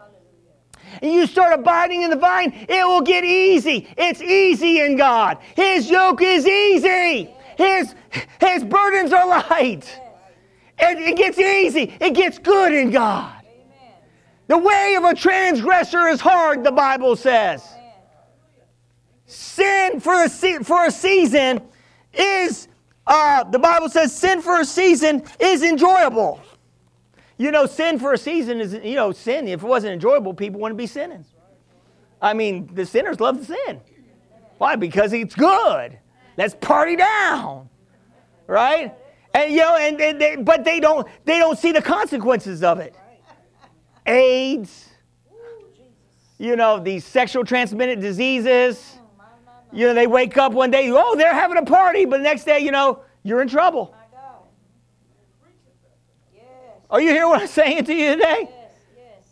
And 1.02 1.12
you 1.12 1.26
start 1.26 1.58
abiding 1.58 2.02
in 2.02 2.10
the 2.10 2.16
vine, 2.16 2.52
it 2.68 2.86
will 2.86 3.02
get 3.02 3.24
easy. 3.24 3.88
It's 3.96 4.20
easy 4.20 4.80
in 4.80 4.96
God. 4.96 5.38
His 5.54 5.88
yoke 5.88 6.22
is 6.22 6.46
easy. 6.46 7.30
His, 7.56 7.94
his 8.40 8.64
burdens 8.64 9.12
are 9.12 9.26
light. 9.26 10.00
It, 10.78 10.98
it 10.98 11.16
gets 11.16 11.38
easy. 11.38 11.94
It 12.00 12.14
gets 12.14 12.38
good 12.38 12.72
in 12.72 12.90
God. 12.90 13.34
The 14.46 14.58
way 14.58 14.94
of 14.96 15.04
a 15.04 15.14
transgressor 15.14 16.08
is 16.08 16.20
hard, 16.20 16.64
the 16.64 16.72
Bible 16.72 17.16
says. 17.16 17.66
Sin 19.26 20.00
for 20.00 20.24
a, 20.24 20.28
for 20.28 20.86
a 20.86 20.90
season 20.90 21.60
is 22.14 22.67
uh, 23.08 23.44
the 23.44 23.58
Bible 23.58 23.88
says 23.88 24.14
sin 24.14 24.42
for 24.42 24.60
a 24.60 24.64
season 24.64 25.24
is 25.40 25.62
enjoyable. 25.62 26.40
You 27.38 27.50
know, 27.50 27.66
sin 27.66 27.98
for 27.98 28.12
a 28.12 28.18
season 28.18 28.60
is, 28.60 28.74
you 28.74 28.96
know, 28.96 29.12
sin, 29.12 29.48
if 29.48 29.62
it 29.62 29.66
wasn't 29.66 29.94
enjoyable, 29.94 30.34
people 30.34 30.60
wouldn't 30.60 30.76
be 30.76 30.86
sinning. 30.86 31.24
I 32.20 32.34
mean, 32.34 32.68
the 32.74 32.84
sinners 32.84 33.18
love 33.20 33.38
to 33.38 33.44
sin. 33.44 33.80
Why? 34.58 34.76
Because 34.76 35.12
it's 35.12 35.34
good. 35.34 35.98
Let's 36.36 36.54
party 36.54 36.96
down. 36.96 37.68
Right? 38.46 38.94
And 39.34 39.52
you 39.52 39.60
know, 39.60 39.76
and, 39.76 40.00
and 40.00 40.20
they, 40.20 40.36
but 40.36 40.64
they 40.64 40.80
don't 40.80 41.06
they 41.24 41.38
don't 41.38 41.58
see 41.58 41.72
the 41.72 41.82
consequences 41.82 42.62
of 42.62 42.80
it. 42.80 42.94
AIDS, 44.06 44.88
you 46.38 46.56
know, 46.56 46.80
these 46.80 47.04
sexual 47.04 47.44
transmitted 47.44 48.00
diseases, 48.00 48.97
you 49.72 49.86
know, 49.86 49.94
they 49.94 50.06
wake 50.06 50.36
up 50.38 50.52
one 50.52 50.70
day, 50.70 50.90
oh, 50.90 51.16
they're 51.16 51.34
having 51.34 51.58
a 51.58 51.64
party, 51.64 52.04
but 52.04 52.18
the 52.18 52.22
next 52.22 52.44
day, 52.44 52.60
you 52.60 52.70
know, 52.70 53.02
you're 53.22 53.42
in 53.42 53.48
trouble. 53.48 53.94
Are 56.90 57.00
you 57.00 57.10
hearing 57.10 57.28
what 57.28 57.42
I'm 57.42 57.48
saying 57.48 57.84
to 57.84 57.94
you 57.94 58.12
today? 58.14 58.48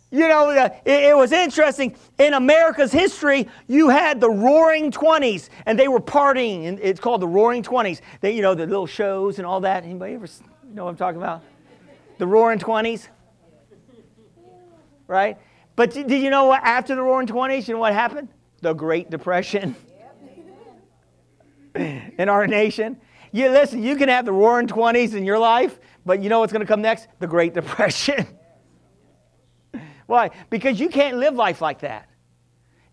You 0.09 0.27
know, 0.29 0.51
uh, 0.51 0.69
it, 0.85 1.03
it, 1.03 1.17
was 1.17 1.33
interesting. 1.33 1.95
In 2.17 2.33
America's 2.33 2.93
history, 2.93 3.49
you 3.67 3.89
had 3.89 4.21
the 4.21 4.29
Roaring 4.29 4.89
Twenties, 4.89 5.49
and 5.65 5.77
they 5.77 5.89
were 5.89 5.99
partying. 5.99 6.65
And 6.65 6.79
it's 6.79 6.99
called 6.99 7.21
the 7.21 7.27
Roaring 7.27 7.61
Twenties. 7.61 8.01
They, 8.21 8.31
you 8.31 8.41
know, 8.41 8.55
the 8.55 8.65
little 8.65 8.87
shows 8.87 9.37
and 9.37 9.45
all 9.45 9.59
that. 9.61 9.83
Anybody 9.83 10.13
ever 10.13 10.27
know 10.63 10.85
what 10.85 10.91
I'm 10.91 10.95
talking 10.95 11.19
about? 11.19 11.43
The 12.19 12.27
Roaring 12.27 12.57
Twenties, 12.57 13.09
right? 15.07 15.37
But 15.75 15.91
did 15.91 16.09
you 16.09 16.29
know 16.29 16.45
what? 16.45 16.63
After 16.63 16.95
the 16.95 17.03
Roaring 17.03 17.27
Twenties, 17.27 17.67
you 17.67 17.73
know 17.73 17.81
what 17.81 17.93
happened? 17.93 18.29
The 18.61 18.73
Great 18.73 19.09
Depression 19.09 19.75
in 22.17 22.29
our 22.29 22.47
nation. 22.47 22.97
You 23.31 23.49
listen, 23.49 23.83
you 23.83 23.95
can 23.95 24.09
have 24.09 24.25
the 24.25 24.31
roaring 24.31 24.67
20s 24.67 25.13
in 25.13 25.25
your 25.25 25.39
life, 25.39 25.79
but 26.05 26.21
you 26.21 26.29
know 26.29 26.39
what's 26.39 26.53
going 26.53 26.65
to 26.65 26.67
come 26.67 26.81
next? 26.81 27.07
The 27.19 27.27
Great 27.27 27.53
Depression. 27.53 28.25
Why? 30.07 30.31
Because 30.49 30.79
you 30.79 30.89
can't 30.89 31.17
live 31.17 31.35
life 31.35 31.61
like 31.61 31.79
that. 31.79 32.09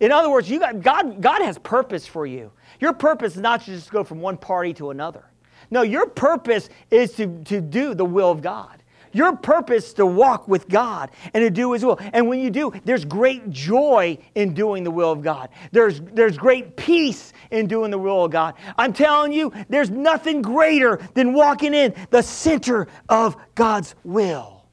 In 0.01 0.11
other 0.11 0.29
words, 0.29 0.51
you 0.51 0.59
got, 0.59 0.81
God, 0.81 1.23
God 1.23 1.41
has 1.43 1.57
purpose 1.59 2.07
for 2.07 2.27
you. 2.27 2.51
Your 2.81 2.93
purpose 2.93 3.37
is 3.37 3.41
not 3.41 3.61
to 3.63 3.67
just 3.67 3.91
go 3.91 4.03
from 4.03 4.21
one 4.21 4.37
party 4.37 4.75
to 4.75 4.91
another. 4.91 5.25
No, 5.71 5.83
your 5.83 6.07
purpose 6.07 6.69
is 6.91 7.13
to, 7.13 7.43
to 7.45 7.61
do 7.61 7.95
the 7.95 8.05
will 8.05 8.31
of 8.31 8.43
God. 8.43 8.83
Your 9.15 9.37
purpose 9.37 9.95
to 9.95 10.05
walk 10.05 10.49
with 10.49 10.69
God 10.69 11.11
and 11.33 11.41
to 11.41 11.49
do 11.49 11.73
His 11.73 11.85
will. 11.85 11.99
And 12.13 12.29
when 12.29 12.41
you 12.41 12.51
do, 12.51 12.73
there's 12.85 13.05
great 13.05 13.49
joy 13.49 14.19
in 14.35 14.53
doing 14.53 14.85
the 14.85 14.91
will 14.91 15.13
of 15.13 15.23
God. 15.23 15.49
There's, 15.73 16.01
there's 16.01 16.37
great 16.37 16.77
peace 16.77 17.33
in 17.51 17.69
doing 17.69 17.91
the 17.91 17.99
will 17.99 18.25
of 18.25 18.33
God. 18.33 18.55
I'm 18.77 18.93
telling 18.93 19.33
you, 19.33 19.53
there's 19.69 19.89
nothing 19.89 20.43
greater 20.43 21.01
than 21.15 21.33
walking 21.33 21.73
in 21.73 21.95
the 22.11 22.23
center 22.23 22.89
of 23.09 23.37
God's 23.55 23.95
will. 24.03 24.65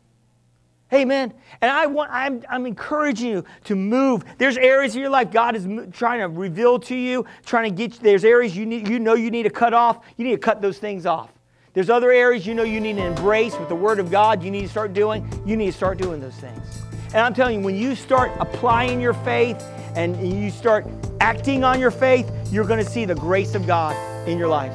Amen. 0.94 1.34
And 1.62 1.72
I 1.72 1.86
want, 1.86 2.12
I'm, 2.12 2.44
I'm 2.50 2.66
encouraging 2.66 3.30
you 3.30 3.46
to 3.66 3.76
move. 3.76 4.26
There's 4.38 4.58
areas 4.58 4.94
of 4.96 5.02
your 5.02 5.10
life 5.10 5.32
God 5.32 5.56
is 5.56 5.66
trying 5.94 6.20
to 6.20 6.28
reveal 6.28 6.80
to 6.80 6.96
you, 6.96 7.26
trying 7.46 7.70
to 7.70 7.76
get 7.76 7.94
you. 7.94 8.00
There's 8.02 8.26
areas 8.26 8.58
you, 8.58 8.66
need, 8.66 8.90
you 8.90 9.00
know 9.00 9.14
you 9.14 9.32
need 9.32 9.44
to 9.44 9.50
cut 9.50 9.74
off. 9.74 10.04
You 10.18 10.26
need 10.26 10.32
to 10.32 10.38
cut 10.38 10.62
those 10.62 10.80
things 10.80 11.06
off. 11.06 11.32
There's 11.74 11.90
other 11.90 12.12
areas 12.12 12.46
you 12.46 12.54
know 12.54 12.64
you 12.64 12.82
need 12.82 12.98
to 12.98 13.06
embrace 13.06 13.58
with 13.58 13.70
the 13.70 13.76
Word 13.76 14.00
of 14.00 14.12
God, 14.12 14.44
you 14.44 14.52
need 14.52 14.64
to 14.64 14.70
start 14.70 14.92
doing. 14.92 15.26
You 15.46 15.56
need 15.56 15.68
to 15.68 15.78
start 15.78 15.98
doing 15.98 16.20
those 16.20 16.36
things. 16.36 16.82
And 17.08 17.20
I'm 17.20 17.34
telling 17.34 17.60
you, 17.60 17.66
when 17.66 17.78
you 17.78 17.96
start 17.96 18.32
applying 18.40 19.00
your 19.00 19.14
faith 19.14 19.62
and 19.96 20.18
you 20.22 20.52
start 20.52 20.86
acting 21.22 21.64
on 21.64 21.80
your 21.80 21.92
faith, 21.92 22.30
you're 22.52 22.66
going 22.66 22.84
to 22.84 22.90
see 22.90 23.06
the 23.06 23.16
grace 23.16 23.56
of 23.56 23.66
God 23.68 23.96
in 24.28 24.38
your 24.38 24.50
life. 24.50 24.74